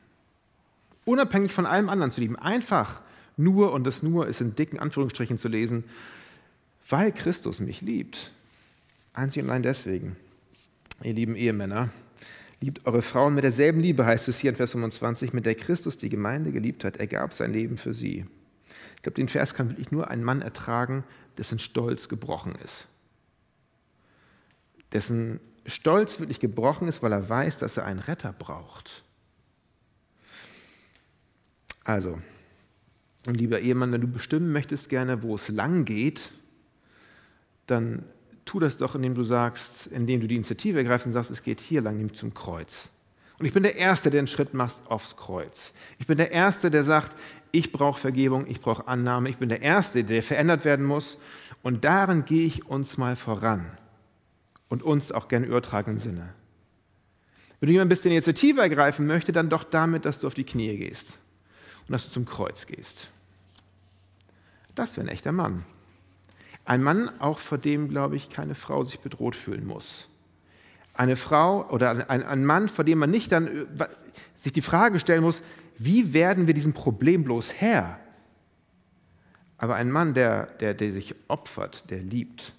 unabhängig 1.05 1.51
von 1.51 1.65
allem 1.65 1.89
anderen 1.89 2.11
zu 2.11 2.21
lieben, 2.21 2.37
einfach 2.37 3.01
nur, 3.35 3.73
und 3.73 3.83
das 3.83 4.01
nur 4.01 4.27
ist 4.27 4.41
in 4.41 4.55
dicken 4.55 4.79
Anführungsstrichen 4.79 5.37
zu 5.37 5.49
lesen, 5.49 5.83
weil 6.89 7.11
Christus 7.11 7.59
mich 7.59 7.81
liebt. 7.81 8.31
Einzig 9.13 9.43
und 9.43 9.49
allein 9.49 9.63
deswegen. 9.63 10.15
Ihr 11.03 11.13
lieben 11.13 11.35
Ehemänner, 11.35 11.89
liebt 12.61 12.85
eure 12.87 13.01
Frauen 13.01 13.35
mit 13.35 13.43
derselben 13.43 13.81
Liebe, 13.81 14.05
heißt 14.05 14.29
es 14.29 14.39
hier 14.39 14.51
in 14.51 14.55
Vers 14.55 14.71
25, 14.71 15.33
mit 15.33 15.45
der 15.45 15.55
Christus 15.55 15.97
die 15.97 16.09
Gemeinde 16.09 16.51
geliebt 16.51 16.85
hat. 16.85 16.97
Er 16.97 17.07
gab 17.07 17.33
sein 17.33 17.51
Leben 17.51 17.77
für 17.77 17.93
sie. 17.93 18.25
Ich 18.95 19.01
glaube, 19.01 19.15
den 19.15 19.27
Vers 19.27 19.53
kann 19.53 19.69
wirklich 19.69 19.91
nur 19.91 20.09
ein 20.09 20.23
Mann 20.23 20.41
ertragen, 20.41 21.03
dessen 21.37 21.59
Stolz 21.59 22.07
gebrochen 22.07 22.55
ist. 22.63 22.87
Dessen 24.93 25.39
Stolz 25.65 26.19
wirklich 26.19 26.39
gebrochen 26.39 26.87
ist, 26.87 27.01
weil 27.01 27.11
er 27.11 27.27
weiß, 27.27 27.57
dass 27.57 27.77
er 27.77 27.85
einen 27.85 27.99
Retter 27.99 28.33
braucht. 28.33 29.03
Also, 31.83 32.19
lieber 33.25 33.59
Ehemann, 33.59 33.91
wenn 33.91 34.01
du 34.01 34.07
bestimmen 34.07 34.51
möchtest 34.51 34.89
gerne, 34.89 35.23
wo 35.23 35.35
es 35.35 35.49
lang 35.49 35.85
geht, 35.85 36.31
dann 37.67 38.03
tu 38.45 38.59
das 38.59 38.77
doch, 38.77 38.95
indem 38.95 39.15
du 39.15 39.23
sagst, 39.23 39.87
indem 39.87 40.21
du 40.21 40.27
die 40.27 40.35
Initiative 40.35 40.77
ergreifst 40.77 41.07
und 41.07 41.13
sagst, 41.13 41.31
es 41.31 41.43
geht 41.43 41.59
hier 41.59 41.81
lang, 41.81 41.97
nämlich 41.97 42.17
zum 42.17 42.33
Kreuz. 42.33 42.89
Und 43.39 43.45
ich 43.45 43.53
bin 43.53 43.63
der 43.63 43.75
Erste, 43.75 44.11
der 44.11 44.21
den 44.21 44.27
Schritt 44.27 44.53
macht 44.53 44.75
aufs 44.87 45.17
Kreuz. 45.17 45.73
Ich 45.97 46.07
bin 46.07 46.17
der 46.17 46.31
Erste, 46.31 46.69
der 46.69 46.83
sagt, 46.83 47.15
ich 47.51 47.71
brauche 47.71 47.99
Vergebung, 47.99 48.47
ich 48.47 48.61
brauche 48.61 48.87
Annahme. 48.87 49.29
Ich 49.29 49.37
bin 49.37 49.49
der 49.49 49.61
Erste, 49.61 50.03
der 50.03 50.23
verändert 50.23 50.65
werden 50.65 50.85
muss. 50.85 51.17
Und 51.61 51.83
darin 51.83 52.25
gehe 52.25 52.45
ich 52.45 52.65
uns 52.67 52.97
mal 52.97 53.15
voran. 53.15 53.77
Und 54.73 54.81
uns 54.81 55.11
auch 55.11 55.27
gerne 55.27 55.45
übertragenen 55.45 55.99
Sinne. 55.99 56.33
Wenn 57.59 57.67
du 57.67 57.73
jemand 57.73 57.89
bist, 57.89 58.05
der 58.05 58.11
Initiative 58.11 58.59
ergreifen 58.59 59.05
möchte, 59.05 59.31
dann 59.31 59.47
doch 59.47 59.63
damit, 59.63 60.03
dass 60.03 60.19
du 60.19 60.25
auf 60.25 60.33
die 60.33 60.45
Knie 60.45 60.75
gehst 60.77 61.19
und 61.81 61.91
dass 61.91 62.05
du 62.05 62.09
zum 62.09 62.25
Kreuz 62.25 62.65
gehst. 62.65 63.11
Das 64.73 64.97
wäre 64.97 65.05
ein 65.05 65.13
echter 65.13 65.31
Mann. 65.31 65.63
Ein 66.65 66.81
Mann, 66.81 67.11
auch 67.19 67.37
vor 67.37 67.59
dem, 67.59 67.87
glaube 67.87 68.15
ich, 68.15 68.31
keine 68.31 68.55
Frau 68.55 68.83
sich 68.83 68.99
bedroht 68.99 69.35
fühlen 69.35 69.67
muss. 69.67 70.07
Eine 70.95 71.17
Frau 71.17 71.69
oder 71.69 72.09
ein, 72.09 72.23
ein 72.23 72.43
Mann, 72.43 72.67
vor 72.67 72.83
dem 72.83 72.97
man 72.97 73.11
nicht 73.11 73.31
dann 73.31 73.45
äh, 73.77 73.85
sich 74.37 74.53
die 74.53 74.63
Frage 74.63 74.99
stellen 74.99 75.21
muss, 75.21 75.43
wie 75.77 76.15
werden 76.15 76.47
wir 76.47 76.55
diesem 76.55 76.73
Problem 76.73 77.23
bloß 77.23 77.53
Herr? 77.53 77.99
Aber 79.59 79.75
ein 79.75 79.91
Mann, 79.91 80.15
der, 80.15 80.47
der, 80.47 80.73
der 80.73 80.93
sich 80.93 81.13
opfert, 81.27 81.87
der 81.91 81.99
liebt, 81.99 82.53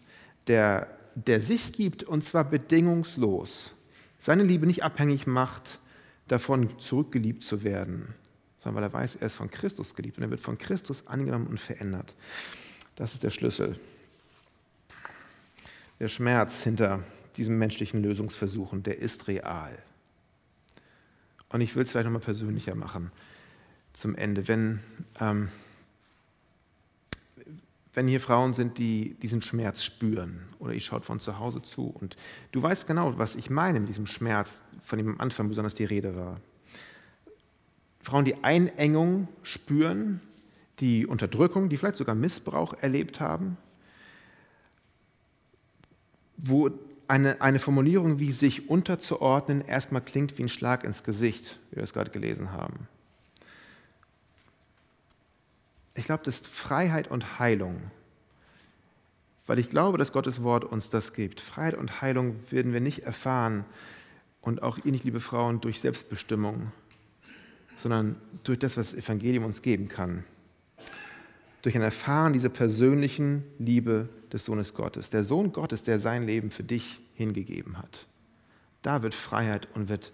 der, 0.47 0.94
der 1.15 1.41
sich 1.41 1.73
gibt 1.73 2.03
und 2.03 2.25
zwar 2.25 2.45
bedingungslos, 2.45 3.75
seine 4.19 4.43
Liebe 4.43 4.67
nicht 4.67 4.85
abhängig 4.85 5.27
macht, 5.27 5.81
davon 6.29 6.79
zurückgeliebt 6.79 7.45
zu 7.45 7.63
werden, 7.63 8.15
sondern 8.59 8.83
weil 8.83 8.91
er 8.91 8.93
weiß, 8.93 9.17
er 9.17 9.27
ist 9.27 9.35
von 9.35 9.51
Christus 9.51 9.95
geliebt 9.95 10.17
und 10.17 10.25
er 10.25 10.31
wird 10.31 10.41
von 10.41 10.59
Christus 10.59 11.07
angenommen 11.07 11.47
und 11.47 11.61
verändert. 11.61 12.15
Das 12.97 13.13
ist 13.13 13.23
der 13.23 13.31
Schlüssel. 13.31 13.79
Der 16.01 16.09
Schmerz 16.09 16.63
hinter 16.63 17.05
diesen 17.37 17.59
menschlichen 17.59 18.03
Lösungsversuchen, 18.03 18.83
der 18.83 18.99
ist 18.99 19.29
real. 19.29 19.77
Und 21.51 21.61
ich 21.61 21.77
will 21.77 21.85
es 21.85 21.91
vielleicht 21.91 22.07
nochmal 22.07 22.21
persönlicher 22.21 22.75
machen 22.75 23.13
zum 23.93 24.17
Ende. 24.17 24.49
Wenn, 24.49 24.81
ähm, 25.21 25.51
wenn 27.95 28.09
hier 28.09 28.21
Frauen 28.21 28.53
sind, 28.53 28.79
die 28.79 29.15
diesen 29.15 29.41
Schmerz 29.41 29.85
spüren 29.85 30.41
oder 30.59 30.73
ich 30.73 30.85
schaut 30.85 31.05
von 31.05 31.21
zu 31.21 31.39
Hause 31.39 31.63
zu 31.63 31.87
und 31.87 32.17
du 32.53 32.63
weißt 32.63 32.87
genau, 32.87 33.17
was 33.19 33.37
ich 33.37 33.51
meine 33.51 33.81
mit 33.81 33.89
diesem 33.89 34.07
Schmerz, 34.07 34.61
von 34.83 34.99
dem 34.99 35.09
am 35.09 35.21
Anfang 35.21 35.49
besonders 35.49 35.75
die 35.75 35.85
Rede 35.85 36.17
war. 36.17 36.41
Frauen, 38.03 38.25
die 38.25 38.43
Einengung 38.43 39.29
spüren, 39.43 40.21
die 40.81 41.07
Unterdrückung, 41.07 41.69
die 41.69 41.77
vielleicht 41.77 41.97
sogar 41.97 42.15
Missbrauch 42.15 42.75
erlebt 42.75 43.21
haben, 43.21 43.57
wo 46.37 46.71
eine, 47.07 47.41
eine 47.41 47.61
Formulierung 47.61 48.19
wie 48.19 48.33
sich 48.33 48.69
unterzuordnen 48.69 49.63
erstmal 49.67 50.03
klingt 50.03 50.37
wie 50.37 50.43
ein 50.43 50.49
Schlag 50.49 50.85
ins 50.85 51.05
Gesicht, 51.05 51.61
wie 51.71 51.77
wir 51.77 51.85
es 51.85 51.93
gerade 51.93 52.11
gelesen 52.11 52.53
haben. 52.53 52.89
Ich 55.95 56.05
glaube, 56.05 56.25
das 56.25 56.37
ist 56.37 56.47
Freiheit 56.47 57.09
und 57.09 57.39
Heilung, 57.39 57.91
weil 59.47 59.59
ich 59.59 59.71
glaube, 59.71 59.97
dass 59.97 60.13
Gottes 60.13 60.43
Wort 60.43 60.65
uns 60.65 60.89
das 60.91 61.13
gibt. 61.13 61.41
Freiheit 61.41 61.75
und 61.75 62.03
Heilung 62.03 62.37
werden 62.51 62.73
wir 62.73 62.81
nicht 62.81 63.05
erfahren 63.05 63.65
und 64.41 64.63
auch 64.63 64.79
ihr 64.85 64.91
nicht, 64.91 65.05
liebe 65.05 65.21
Frauen, 65.21 65.61
durch 65.61 65.81
Selbstbestimmung, 65.81 66.73
sondern 67.77 68.17
durch 68.43 68.59
das, 68.59 68.77
was 68.77 68.91
das 68.91 69.05
Evangelium 69.05 69.45
uns 69.45 69.63
geben 69.63 69.89
kann. 69.89 70.25
Durch 71.63 71.77
ein 71.77 71.83
Erfahren 71.83 72.33
dieser 72.33 72.51
persönlichen 72.51 73.45
Liebe 73.59 74.09
des 74.33 74.45
Sohnes 74.45 74.75
Gottes. 74.75 75.11
Der 75.11 75.25
Sohn 75.25 75.53
Gottes, 75.53 75.83
der 75.83 75.99
sein 75.99 76.25
Leben 76.27 76.51
für 76.51 76.65
dich 76.65 77.01
hingegeben 77.15 77.79
hat. 77.79 78.07
Da 78.83 79.03
wird 79.03 79.15
Freiheit 79.15 79.69
und 79.75 79.89
wird 79.89 80.13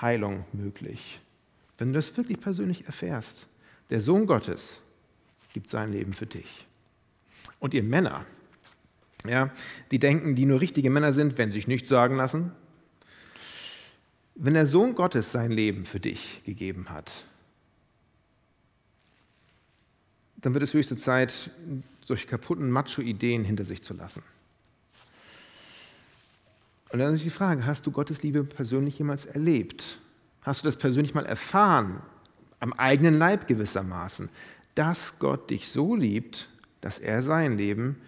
Heilung 0.00 0.44
möglich. 0.52 1.20
Wenn 1.76 1.88
du 1.88 1.94
das 1.94 2.16
wirklich 2.16 2.40
persönlich 2.40 2.86
erfährst. 2.86 3.46
Der 3.90 4.00
Sohn 4.00 4.26
Gottes 4.26 4.80
gibt 5.58 5.70
sein 5.70 5.90
Leben 5.90 6.14
für 6.14 6.26
dich. 6.26 6.68
Und 7.58 7.74
ihr 7.74 7.82
Männer, 7.82 8.24
ja, 9.28 9.50
die 9.90 9.98
denken, 9.98 10.36
die 10.36 10.46
nur 10.46 10.60
richtige 10.60 10.88
Männer 10.88 11.12
sind, 11.12 11.36
wenn 11.36 11.48
sie 11.50 11.58
sich 11.58 11.66
nichts 11.66 11.88
sagen 11.88 12.14
lassen, 12.14 12.52
wenn 14.36 14.54
der 14.54 14.68
Sohn 14.68 14.94
Gottes 14.94 15.32
sein 15.32 15.50
Leben 15.50 15.84
für 15.84 15.98
dich 15.98 16.42
gegeben 16.44 16.90
hat, 16.90 17.10
dann 20.36 20.54
wird 20.54 20.62
es 20.62 20.74
höchste 20.74 20.96
Zeit, 20.96 21.50
solche 22.02 22.28
kaputten 22.28 22.70
Macho-Ideen 22.70 23.42
hinter 23.42 23.64
sich 23.64 23.82
zu 23.82 23.94
lassen. 23.94 24.22
Und 26.92 27.00
dann 27.00 27.16
ist 27.16 27.24
die 27.24 27.30
Frage, 27.30 27.66
hast 27.66 27.84
du 27.84 27.90
Gottes 27.90 28.22
Liebe 28.22 28.44
persönlich 28.44 28.96
jemals 28.96 29.26
erlebt? 29.26 29.98
Hast 30.42 30.62
du 30.62 30.68
das 30.68 30.76
persönlich 30.76 31.14
mal 31.14 31.26
erfahren, 31.26 32.00
am 32.60 32.72
eigenen 32.74 33.18
Leib 33.18 33.48
gewissermaßen, 33.48 34.28
dass 34.78 35.18
Gott 35.18 35.50
dich 35.50 35.70
so 35.70 35.94
liebt, 35.96 36.48
dass 36.80 36.98
er 36.98 37.22
sein 37.22 37.58
Leben 37.58 38.00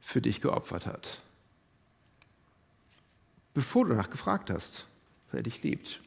für 0.00 0.20
dich 0.20 0.40
geopfert 0.40 0.86
hat? 0.86 1.20
Bevor 3.52 3.84
du 3.84 3.90
danach 3.90 4.10
gefragt 4.10 4.50
hast 4.50 4.86
weil 5.34 5.40
er 5.40 5.42
dich 5.42 5.62
liebt. 5.64 6.00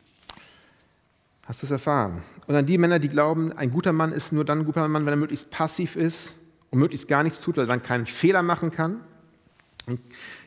Hast 1.46 1.62
du 1.62 1.66
es 1.66 1.72
erfahren? 1.72 2.24
Und 2.48 2.54
dann 2.54 2.66
die 2.66 2.78
Männer, 2.78 2.98
die 3.00 3.10
glauben, 3.10 3.52
ein 3.52 3.72
guter 3.72 3.92
Mann 3.92 4.14
ist 4.14 4.32
nur 4.32 4.46
dann 4.46 4.60
ein 4.60 4.66
guter 4.66 4.88
Mann, 4.88 5.06
wenn 5.06 5.14
er 5.14 5.18
möglichst 5.18 5.50
passiv 5.50 5.98
ist 5.98 6.34
und 6.72 6.80
möglichst 6.80 7.10
gar 7.10 7.24
nichts 7.24 7.42
tut, 7.42 7.58
weil 7.58 7.66
er 7.66 7.68
dann 7.68 7.84
keinen 7.84 8.06
Fehler 8.06 8.42
machen 8.42 8.72
kann 8.72 9.02
und 9.86 10.00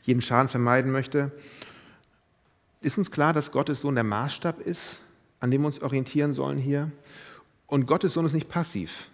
jeden 0.03 0.23
Schaden 0.23 0.49
vermeiden 0.49 0.93
möchte. 0.93 1.31
Ist 2.81 2.97
uns 2.97 3.11
klar, 3.11 3.35
dass 3.35 3.53
Gottes 3.53 3.83
Sohn 3.83 3.95
der 3.95 4.05
Maßstab 4.05 4.61
ist, 4.61 5.01
an 5.41 5.51
dem 5.51 5.61
wir 5.61 5.67
uns 5.67 5.83
orientieren 5.83 6.33
sollen 6.33 6.59
hier? 6.59 6.91
Und 7.67 7.87
Gottes 7.87 8.15
Sohn 8.15 8.25
ist 8.25 8.33
nicht 8.33 8.49
passiv. 8.49 9.11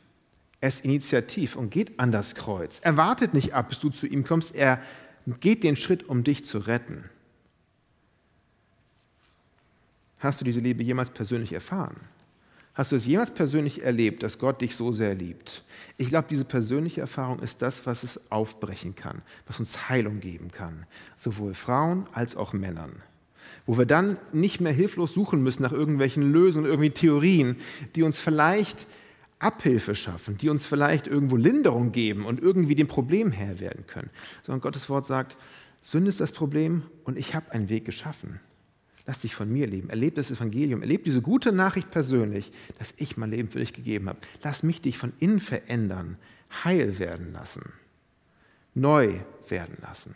Er 0.61 0.69
ist 0.69 0.85
initiativ 0.85 1.57
und 1.57 1.71
geht 1.71 1.98
an 2.00 2.13
das 2.13 2.35
Kreuz. 2.35 2.81
Er 2.83 2.96
wartet 2.96 3.35
nicht 3.35 3.54
ab, 3.54 3.69
bis 3.69 3.81
du 3.81 3.90
zu 3.90 4.07
ihm 4.07 4.25
kommst. 4.25 4.54
Er 4.54 4.81
geht 5.40 5.63
den 5.63 5.77
Schritt, 5.77 6.09
um 6.09 6.25
dich 6.25 6.44
zu 6.44 6.59
retten. 6.59 7.11
Hast 10.19 10.40
du 10.40 10.44
diese 10.44 10.61
Liebe 10.61 10.83
jemals 10.83 11.11
persönlich 11.11 11.52
erfahren? 11.52 12.00
Hast 12.75 12.92
du 12.92 12.96
es 12.96 13.07
jemals 13.07 13.31
persönlich 13.31 13.83
erlebt, 13.83 14.23
dass 14.23 14.38
Gott 14.38 14.61
dich 14.61 14.77
so 14.77 14.92
sehr 14.92 15.15
liebt? 15.15 15.65
Ich 15.96 16.09
glaube, 16.09 16.29
diese 16.29 16.44
persönliche 16.44 17.00
Erfahrung 17.00 17.40
ist 17.40 17.63
das, 17.63 17.87
was 17.87 18.02
es 18.02 18.21
aufbrechen 18.31 18.94
kann, 18.94 19.23
was 19.46 19.59
uns 19.59 19.88
Heilung 19.88 20.21
geben 20.21 20.50
kann, 20.50 20.85
sowohl 21.17 21.54
Frauen 21.54 22.04
als 22.13 22.37
auch 22.37 22.52
Männern. 22.52 23.02
Wo 23.65 23.79
wir 23.79 23.87
dann 23.87 24.19
nicht 24.33 24.61
mehr 24.61 24.73
hilflos 24.73 25.15
suchen 25.15 25.42
müssen 25.42 25.63
nach 25.63 25.73
irgendwelchen 25.73 26.31
Lösungen, 26.33 26.67
irgendwie 26.67 26.90
Theorien, 26.90 27.57
die 27.94 28.02
uns 28.02 28.19
vielleicht 28.19 28.87
Abhilfe 29.39 29.95
schaffen, 29.95 30.39
die 30.39 30.49
uns 30.49 30.65
vielleicht 30.65 31.07
irgendwo 31.07 31.37
Linderung 31.37 31.93
geben 31.93 32.25
und 32.25 32.41
irgendwie 32.41 32.75
dem 32.75 32.89
Problem 32.89 33.33
Herr 33.33 33.61
werden 33.61 33.87
können. 33.87 34.11
Sondern 34.45 34.61
Gottes 34.61 34.89
Wort 34.89 35.07
sagt, 35.07 35.37
Sünde 35.83 36.09
ist 36.09 36.21
das 36.21 36.33
Problem 36.33 36.83
und 37.05 37.19
ich 37.19 37.35
habe 37.35 37.53
einen 37.53 37.69
Weg 37.69 37.85
geschaffen. 37.85 38.41
Lass 39.07 39.21
dich 39.21 39.35
von 39.35 39.53
mir 39.53 39.67
leben. 39.69 39.89
Erlebe 39.89 40.17
das 40.17 40.33
Evangelium. 40.33 40.83
Erlebe 40.83 41.05
diese 41.05 41.23
gute 41.23 41.53
Nachricht 41.53 41.91
persönlich, 41.93 42.51
dass 42.79 42.93
ich 42.97 43.17
mein 43.17 43.31
Leben 43.31 43.49
für 43.49 43.61
dich 43.61 43.73
gegeben 43.73 44.09
habe. 44.09 44.19
Lass 44.43 44.65
mich 44.65 44.81
dich 44.81 44.99
von 44.99 45.13
innen 45.21 45.39
verändern, 45.39 46.19
heil 46.65 46.99
werden 46.99 47.33
lassen, 47.33 47.73
neu 48.75 49.21
werden 49.49 49.79
lassen. 49.81 50.15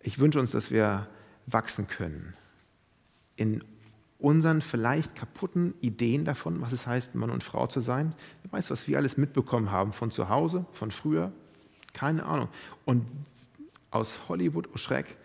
Ich 0.00 0.20
wünsche 0.20 0.38
uns, 0.38 0.52
dass 0.52 0.70
wir 0.70 1.08
wachsen 1.46 1.88
können 1.88 2.34
in 3.34 3.64
unseren 4.18 4.62
vielleicht 4.62 5.14
kaputten 5.14 5.74
Ideen 5.80 6.24
davon, 6.24 6.60
was 6.60 6.72
es 6.72 6.86
heißt, 6.86 7.14
Mann 7.14 7.30
und 7.30 7.44
Frau 7.44 7.66
zu 7.66 7.80
sein. 7.80 8.14
Wer 8.42 8.52
weiß, 8.52 8.70
was 8.70 8.88
wir 8.88 8.96
alles 8.96 9.16
mitbekommen 9.16 9.70
haben 9.70 9.92
von 9.92 10.10
zu 10.10 10.28
Hause, 10.28 10.64
von 10.72 10.90
früher. 10.90 11.32
Keine 11.92 12.24
Ahnung. 12.24 12.48
Und 12.84 13.06
aus 13.90 14.28
Hollywood, 14.28 14.68
oh 14.74 14.78
Schreck. 14.78 15.16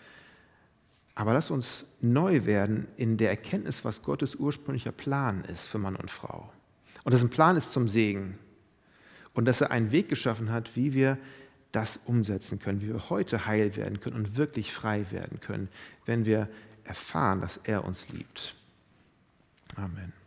Aber 1.16 1.34
lass 1.34 1.52
uns 1.52 1.86
neu 2.00 2.46
werden 2.46 2.88
in 2.98 3.18
der 3.18 3.30
Erkenntnis, 3.30 3.84
was 3.86 4.02
Gottes 4.02 4.36
ursprünglicher 4.36 4.92
Plan 4.92 5.44
ist 5.46 5.68
für 5.68 5.78
Mann 5.78 5.96
und 5.96 6.10
Frau. 6.10 6.50
Und 7.04 7.14
dass 7.14 7.22
ein 7.22 7.30
Plan 7.30 7.58
ist 7.58 7.72
zum 7.74 7.88
Segen. 7.88 8.38
Und 9.34 9.46
dass 9.46 9.62
er 9.62 9.72
einen 9.72 9.92
Weg 9.92 10.10
geschaffen 10.10 10.52
hat, 10.52 10.76
wie 10.76 10.94
wir 10.94 11.18
das 11.72 12.00
umsetzen 12.06 12.60
können, 12.60 12.82
wie 12.82 12.88
wir 12.88 13.10
heute 13.10 13.46
heil 13.46 13.76
werden 13.78 14.02
können 14.02 14.18
und 14.18 14.36
wirklich 14.36 14.74
frei 14.74 15.06
werden 15.12 15.40
können, 15.40 15.70
wenn 16.06 16.26
wir 16.26 16.50
erfahren, 16.84 17.40
dass 17.40 17.60
er 17.64 17.86
uns 17.86 18.10
liebt. 18.10 18.56
Amen. 19.78 20.21